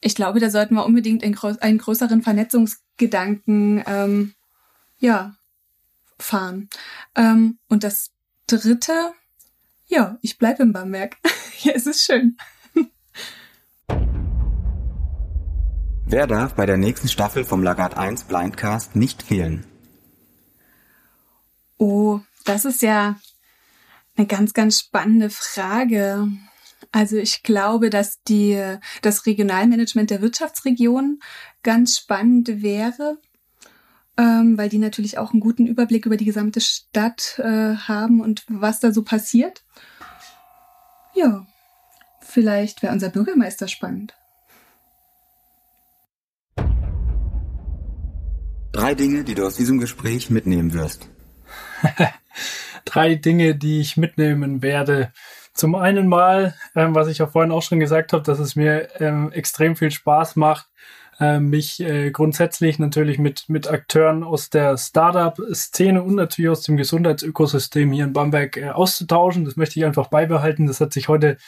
ich 0.00 0.14
glaube, 0.14 0.40
da 0.40 0.50
sollten 0.50 0.74
wir 0.74 0.84
unbedingt 0.84 1.24
einen, 1.24 1.78
größeren 1.78 2.22
Vernetzungsgedanken 2.22 3.82
ähm, 3.86 4.34
ja, 4.98 5.34
fahren. 6.18 6.68
Ähm, 7.14 7.58
und 7.68 7.84
das 7.84 8.10
Dritte, 8.46 9.12
ja, 9.86 10.18
ich 10.22 10.38
bleibe 10.38 10.62
in 10.62 10.72
Bamberg. 10.72 11.16
Ist 11.74 11.86
es 11.86 12.04
schön. 12.04 12.36
Wer 16.10 16.26
darf 16.26 16.54
bei 16.54 16.64
der 16.64 16.78
nächsten 16.78 17.08
Staffel 17.08 17.44
vom 17.44 17.62
Lagarde 17.62 17.98
1 17.98 18.24
Blindcast 18.24 18.96
nicht 18.96 19.22
fehlen? 19.22 19.66
Oh, 21.78 22.20
das 22.44 22.64
ist 22.64 22.82
ja 22.82 23.18
eine 24.16 24.26
ganz, 24.26 24.52
ganz 24.52 24.80
spannende 24.80 25.30
Frage. 25.30 26.28
Also 26.92 27.16
ich 27.16 27.42
glaube, 27.42 27.90
dass 27.90 28.22
die, 28.24 28.60
das 29.02 29.26
Regionalmanagement 29.26 30.10
der 30.10 30.22
Wirtschaftsregion 30.22 31.20
ganz 31.62 31.96
spannend 31.98 32.62
wäre. 32.62 33.18
ähm, 34.18 34.58
weil 34.58 34.68
die 34.68 34.78
natürlich 34.78 35.16
auch 35.16 35.32
einen 35.32 35.40
guten 35.40 35.66
Überblick 35.66 36.04
über 36.04 36.16
die 36.16 36.24
gesamte 36.24 36.60
Stadt 36.60 37.38
äh, 37.38 37.76
haben 37.76 38.20
und 38.20 38.44
was 38.48 38.80
da 38.80 38.92
so 38.92 39.02
passiert. 39.04 39.64
Ja, 41.14 41.46
vielleicht 42.20 42.82
wäre 42.82 42.92
unser 42.92 43.10
Bürgermeister 43.10 43.68
spannend. 43.68 44.14
Drei 48.72 48.94
Dinge, 48.94 49.24
die 49.24 49.34
du 49.34 49.46
aus 49.46 49.56
diesem 49.56 49.78
Gespräch 49.78 50.30
mitnehmen 50.30 50.72
wirst. 50.72 51.08
Drei 52.84 53.14
Dinge, 53.14 53.54
die 53.54 53.80
ich 53.80 53.96
mitnehmen 53.96 54.62
werde. 54.62 55.12
Zum 55.52 55.74
einen 55.74 56.06
mal, 56.08 56.54
ähm, 56.76 56.94
was 56.94 57.08
ich 57.08 57.18
ja 57.18 57.26
vorhin 57.26 57.52
auch 57.52 57.62
schon 57.62 57.80
gesagt 57.80 58.12
habe, 58.12 58.22
dass 58.22 58.38
es 58.38 58.56
mir 58.56 58.88
ähm, 59.00 59.32
extrem 59.32 59.76
viel 59.76 59.90
Spaß 59.90 60.36
macht, 60.36 60.68
äh, 61.20 61.40
mich 61.40 61.80
äh, 61.80 62.10
grundsätzlich 62.10 62.78
natürlich 62.78 63.18
mit, 63.18 63.48
mit 63.48 63.68
Akteuren 63.68 64.22
aus 64.22 64.50
der 64.50 64.78
Startup-Szene 64.78 66.02
und 66.02 66.14
natürlich 66.14 66.50
aus 66.50 66.62
dem 66.62 66.76
Gesundheitsökosystem 66.76 67.90
hier 67.90 68.04
in 68.04 68.12
Bamberg 68.12 68.56
äh, 68.56 68.70
auszutauschen. 68.70 69.44
Das 69.44 69.56
möchte 69.56 69.80
ich 69.80 69.84
einfach 69.84 70.06
beibehalten. 70.06 70.66
Das 70.68 70.80
hat 70.80 70.92
sich 70.92 71.08
heute 71.08 71.38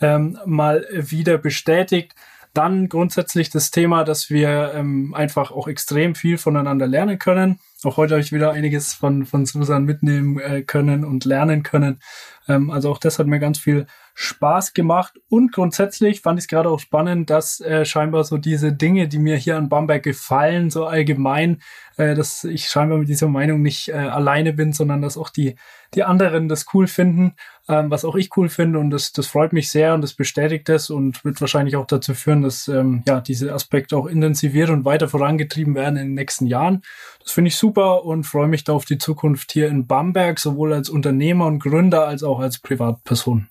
ähm, 0.00 0.38
mal 0.44 0.84
wieder 0.90 1.38
bestätigt. 1.38 2.14
Dann 2.52 2.88
grundsätzlich 2.88 3.50
das 3.50 3.70
Thema, 3.70 4.02
dass 4.02 4.28
wir 4.30 4.72
ähm, 4.74 5.14
einfach 5.14 5.52
auch 5.52 5.68
extrem 5.68 6.14
viel 6.14 6.36
voneinander 6.36 6.86
lernen 6.86 7.18
können. 7.18 7.60
Auch 7.84 7.98
heute 7.98 8.14
habe 8.14 8.22
ich 8.22 8.32
wieder 8.32 8.52
einiges 8.52 8.94
von, 8.94 9.26
von 9.26 9.44
Susan 9.44 9.84
mitnehmen 9.84 10.38
äh, 10.38 10.62
können 10.62 11.04
und 11.04 11.24
lernen 11.24 11.62
können. 11.62 12.00
Ähm, 12.48 12.70
also 12.70 12.90
auch 12.90 12.98
das 12.98 13.18
hat 13.18 13.26
mir 13.26 13.38
ganz 13.38 13.58
viel 13.58 13.86
Spaß 14.18 14.72
gemacht. 14.72 15.20
Und 15.28 15.52
grundsätzlich 15.52 16.22
fand 16.22 16.38
ich 16.38 16.46
es 16.46 16.48
gerade 16.48 16.70
auch 16.70 16.80
spannend, 16.80 17.28
dass 17.28 17.60
äh, 17.60 17.84
scheinbar 17.84 18.24
so 18.24 18.38
diese 18.38 18.72
Dinge, 18.72 19.08
die 19.08 19.18
mir 19.18 19.36
hier 19.36 19.58
an 19.58 19.68
Bamberg 19.68 20.02
gefallen, 20.02 20.70
so 20.70 20.86
allgemein, 20.86 21.60
äh, 21.98 22.14
dass 22.14 22.42
ich 22.44 22.68
scheinbar 22.68 22.96
mit 22.96 23.10
dieser 23.10 23.28
Meinung 23.28 23.60
nicht 23.60 23.90
äh, 23.90 23.92
alleine 23.92 24.54
bin, 24.54 24.72
sondern 24.72 25.02
dass 25.02 25.18
auch 25.18 25.28
die, 25.28 25.56
die 25.94 26.02
anderen 26.02 26.48
das 26.48 26.64
cool 26.72 26.86
finden, 26.86 27.34
ähm, 27.68 27.90
was 27.90 28.06
auch 28.06 28.14
ich 28.14 28.34
cool 28.38 28.48
finde. 28.48 28.78
Und 28.78 28.88
das, 28.88 29.12
das 29.12 29.26
freut 29.26 29.52
mich 29.52 29.70
sehr 29.70 29.92
und 29.92 30.00
das 30.00 30.14
bestätigt 30.14 30.70
es 30.70 30.88
und 30.88 31.22
wird 31.22 31.38
wahrscheinlich 31.42 31.76
auch 31.76 31.86
dazu 31.86 32.14
führen, 32.14 32.40
dass 32.40 32.68
ähm, 32.68 33.02
ja 33.06 33.20
diese 33.20 33.52
Aspekte 33.52 33.98
auch 33.98 34.06
intensiviert 34.06 34.70
und 34.70 34.86
weiter 34.86 35.08
vorangetrieben 35.08 35.74
werden 35.74 35.98
in 35.98 36.06
den 36.06 36.14
nächsten 36.14 36.46
Jahren. 36.46 36.80
Das 37.22 37.32
finde 37.32 37.48
ich 37.48 37.56
super 37.56 38.06
und 38.06 38.24
freue 38.24 38.48
mich 38.48 38.64
da 38.64 38.72
auf 38.72 38.86
die 38.86 38.96
Zukunft 38.96 39.52
hier 39.52 39.68
in 39.68 39.86
Bamberg, 39.86 40.38
sowohl 40.38 40.72
als 40.72 40.88
Unternehmer 40.88 41.44
und 41.44 41.58
Gründer 41.58 42.06
als 42.06 42.22
auch 42.22 42.40
als 42.40 42.58
Privatperson. 42.58 43.48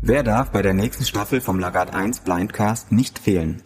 Wer 0.00 0.22
darf 0.22 0.52
bei 0.52 0.62
der 0.62 0.74
nächsten 0.74 1.04
Staffel 1.04 1.40
vom 1.40 1.58
Lagarde 1.58 1.92
1 1.92 2.20
Blindcast 2.20 2.92
nicht 2.92 3.18
fehlen? 3.18 3.62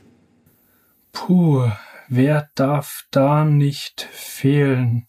Puh, 1.13 1.71
wer 2.09 2.49
darf 2.55 3.05
da 3.11 3.45
nicht 3.45 4.09
fehlen? 4.11 5.09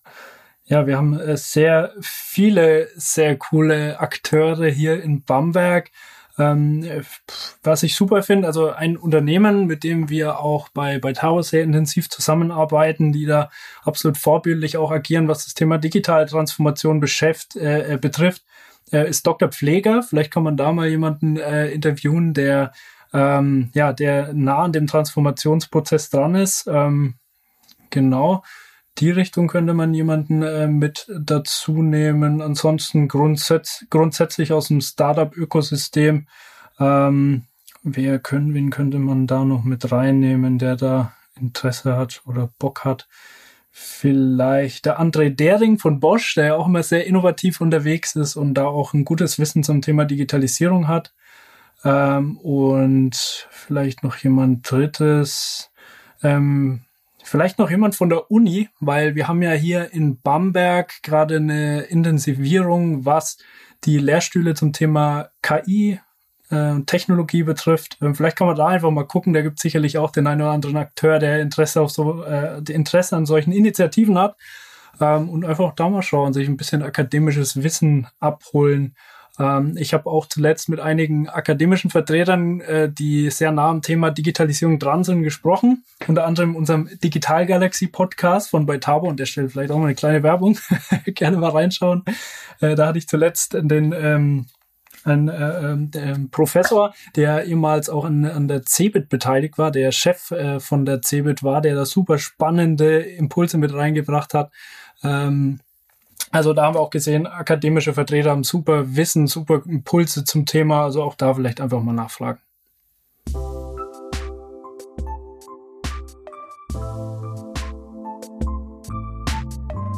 Ja, 0.66 0.86
wir 0.86 0.98
haben 0.98 1.18
äh, 1.18 1.38
sehr 1.38 1.94
viele 2.02 2.90
sehr 2.96 3.38
coole 3.38 4.02
Akteure 4.02 4.68
hier 4.68 5.02
in 5.02 5.24
Bamberg. 5.24 5.92
Ähm, 6.38 6.86
was 7.62 7.84
ich 7.84 7.96
super 7.96 8.22
finde, 8.22 8.48
also 8.48 8.72
ein 8.72 8.98
Unternehmen, 8.98 9.66
mit 9.66 9.84
dem 9.86 10.10
wir 10.10 10.40
auch 10.40 10.70
bei, 10.70 11.00
bei 11.00 11.14
Taro 11.14 11.42
sehr 11.42 11.64
intensiv 11.64 12.10
zusammenarbeiten, 12.10 13.14
die 13.14 13.26
da 13.26 13.50
absolut 13.84 14.18
vorbildlich 14.18 14.76
auch 14.76 14.92
agieren, 14.92 15.30
was 15.30 15.46
das 15.46 15.54
Thema 15.54 15.78
digitale 15.78 16.26
Transformation 16.26 17.00
beschäft, 17.00 17.56
äh, 17.56 17.94
äh 17.94 17.98
betrifft, 17.98 18.44
äh, 18.92 19.10
ist 19.10 19.26
Dr. 19.26 19.50
Pfleger. 19.50 20.04
Vielleicht 20.04 20.32
kann 20.32 20.44
man 20.44 20.58
da 20.58 20.72
mal 20.72 20.88
jemanden 20.88 21.38
äh, 21.38 21.70
interviewen, 21.70 22.34
der 22.34 22.72
ähm, 23.14 23.70
ja, 23.74 23.94
der 23.94 24.34
nah 24.34 24.64
an 24.64 24.74
dem 24.74 24.88
Transformationsprozess 24.88 26.10
dran 26.10 26.36
ist. 26.36 26.68
Ähm, 26.68 27.16
genau. 27.90 28.44
Die 29.00 29.12
Richtung 29.12 29.48
könnte 29.48 29.74
man 29.74 29.94
jemanden 29.94 30.44
äh, 30.44 30.68
mit 30.68 31.08
dazu 31.20 31.82
nehmen. 31.82 32.42
Ansonsten 32.42 33.08
grundsätz 33.08 33.86
grundsätzlich 33.90 34.52
aus 34.52 34.68
dem 34.68 34.82
Startup-Ökosystem. 34.82 36.28
Ähm, 36.80 37.44
wer 37.84 38.20
können, 38.20 38.54
wen 38.54 38.70
könnte 38.70 39.00
man 39.00 39.28
da 39.28 39.46
noch 39.46 39.64
mit 39.64 39.92
reinnehmen, 39.92 40.60
der 40.60 40.76
da 40.76 41.14
Interesse 41.40 41.96
hat 41.96 42.22
oder 42.26 42.50
Bock 42.60 42.86
hat? 42.86 43.08
Vielleicht 43.76 44.86
der 44.86 45.02
André 45.02 45.32
Dering 45.32 45.80
von 45.80 46.00
Bosch, 46.00 46.36
der 46.36 46.46
ja 46.46 46.56
auch 46.56 46.68
immer 46.68 46.84
sehr 46.84 47.08
innovativ 47.08 47.60
unterwegs 47.60 48.16
ist 48.16 48.36
und 48.36 48.54
da 48.54 48.66
auch 48.68 48.94
ein 48.94 49.04
gutes 49.04 49.40
Wissen 49.40 49.64
zum 49.64 49.82
Thema 49.82 50.06
Digitalisierung 50.06 50.88
hat. 50.88 51.12
Ähm, 51.84 52.38
und 52.38 53.48
vielleicht 53.50 54.04
noch 54.04 54.16
jemand 54.18 54.70
Drittes. 54.70 55.72
Ähm, 56.22 56.82
vielleicht 57.24 57.58
noch 57.58 57.72
jemand 57.72 57.96
von 57.96 58.10
der 58.10 58.30
Uni, 58.30 58.70
weil 58.80 59.16
wir 59.16 59.28
haben 59.28 59.42
ja 59.42 59.54
hier 59.54 59.92
in 59.92 60.22
Bamberg 60.22 61.02
gerade 61.02 61.38
eine 61.38 61.82
Intensivierung, 61.82 63.06
was 63.06 63.40
die 63.86 63.98
Lehrstühle 63.98 64.54
zum 64.54 64.72
Thema 64.72 65.30
KI 65.42 66.00
äh, 66.50 66.80
Technologie 66.86 67.44
betrifft. 67.44 67.98
Ähm, 68.02 68.16
vielleicht 68.16 68.38
kann 68.38 68.48
man 68.48 68.56
da 68.56 68.68
einfach 68.68 68.92
mal 68.92 69.06
gucken. 69.08 69.34
Da 69.34 69.42
gibt 69.42 69.58
es 69.58 69.62
sicherlich 69.62 69.98
auch 69.98 70.12
den 70.12 70.28
einen 70.28 70.42
oder 70.42 70.52
anderen 70.52 70.78
Akteur, 70.78 71.20
der 71.20 71.42
Interesse 71.42 71.82
auf 71.82 71.92
so 71.92 72.24
äh, 72.24 72.62
Interesse 72.70 73.16
an 73.16 73.26
solchen 73.26 73.52
Initiativen 73.52 74.18
hat. 74.18 74.36
Ähm, 75.00 75.30
und 75.30 75.46
einfach 75.46 75.74
da 75.76 75.90
mal 75.90 76.02
schauen, 76.02 76.34
sich 76.34 76.48
ein 76.48 76.58
bisschen 76.58 76.84
akademisches 76.84 77.64
Wissen 77.64 78.08
abholen. 78.20 78.96
Ähm, 79.40 79.76
ich 79.78 79.94
habe 79.94 80.10
auch 80.10 80.28
zuletzt 80.28 80.70
mit 80.70 80.80
einigen 80.80 81.28
akademischen 81.28 81.90
Vertretern, 81.90 82.62
äh, 82.62 82.92
die 82.92 83.30
sehr 83.32 83.52
nah 83.52 83.70
am 83.70 83.82
Thema 83.82 84.12
Digitalisierung 84.12 84.78
dran 84.80 85.04
sind, 85.04 85.24
gesprochen. 85.24 85.84
Unter 86.08 86.26
anderem 86.26 86.52
in 86.52 86.56
unserem 86.56 86.90
Digital 87.04 87.46
Galaxy 87.46 87.88
Podcast 87.88 88.50
von 88.50 88.66
Beitabo 88.66 89.08
und 89.08 89.20
der 89.20 89.26
stellt 89.26 89.52
vielleicht 89.52 89.72
auch 89.72 89.78
mal 89.78 89.86
eine 89.86 89.96
kleine 89.96 90.22
Werbung. 90.22 90.58
Gerne 91.06 91.38
mal 91.38 91.50
reinschauen. 91.50 92.04
Äh, 92.60 92.76
da 92.76 92.88
hatte 92.88 93.00
ich 93.00 93.08
zuletzt 93.08 93.54
den 93.54 93.94
ähm, 93.98 94.46
ein 95.04 95.28
äh, 95.28 96.00
ähm, 96.00 96.30
Professor, 96.30 96.94
der 97.16 97.46
ehemals 97.46 97.90
auch 97.90 98.06
an, 98.06 98.26
an 98.26 98.48
der 98.48 98.64
CeBIT 98.64 99.10
beteiligt 99.10 99.58
war, 99.58 99.72
der 99.72 99.92
Chef 99.92 100.32
äh, 100.32 100.60
von 100.60 100.86
der 100.86 101.02
CeBIT 101.02 101.44
war, 101.44 101.62
der 101.62 101.76
da 101.76 101.86
super 101.86 102.18
spannende 102.18 103.00
Impulse 103.00 103.58
mit 103.58 103.74
reingebracht 103.74 104.34
hat. 104.34 104.52
Ähm, 105.04 105.60
also 106.32 106.54
da 106.54 106.64
haben 106.64 106.76
wir 106.76 106.80
auch 106.80 106.90
gesehen, 106.90 107.28
akademische 107.28 107.94
Vertreter 107.94 108.32
haben 108.32 108.44
super 108.44 108.96
Wissen, 108.96 109.28
super 109.28 109.62
Impulse 109.68 110.24
zum 110.24 110.46
Thema. 110.46 110.84
Also 110.84 111.04
auch 111.04 111.16
da 111.16 111.34
vielleicht 111.34 111.62
einfach 111.62 111.82
mal 111.82 111.94
nachfragen. 111.94 112.40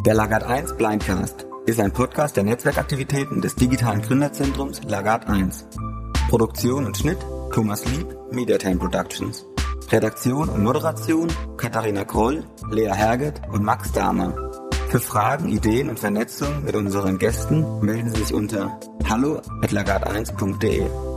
Der 0.06 0.14
Lagert 0.14 0.44
1 0.44 0.76
Blindcast 0.78 1.48
ist 1.66 1.80
ein 1.80 1.92
Podcast 1.92 2.38
der 2.38 2.44
Netzwerkaktivitäten 2.44 3.42
des 3.42 3.56
digitalen 3.56 4.02
Gründerzentrums 4.02 4.84
Lagarde 4.84 5.28
1. 5.28 5.66
Produktion 6.30 6.86
und 6.86 6.98
Schnitt 6.98 7.18
Thomas 7.52 7.84
Lieb, 7.86 8.16
Mediatime 8.32 8.78
Productions. 8.78 9.46
Redaktion 9.92 10.50
und 10.50 10.64
Moderation 10.64 11.28
Katharina 11.58 12.04
Kroll, 12.04 12.44
Lea 12.70 12.92
Herget 12.94 13.42
und 13.52 13.64
Max 13.64 13.92
Dahmer. 13.92 14.36
Für 14.90 15.00
Fragen, 15.00 15.50
Ideen 15.50 15.90
und 15.90 16.00
Vernetzung 16.00 16.64
mit 16.64 16.76
unseren 16.76 17.18
Gästen 17.18 17.80
melden 17.82 18.12
Sie 18.14 18.22
sich 18.22 18.34
unter 18.34 18.80
hallo 19.10 19.42
at 19.62 19.72
lagarde1.de. 19.72 21.15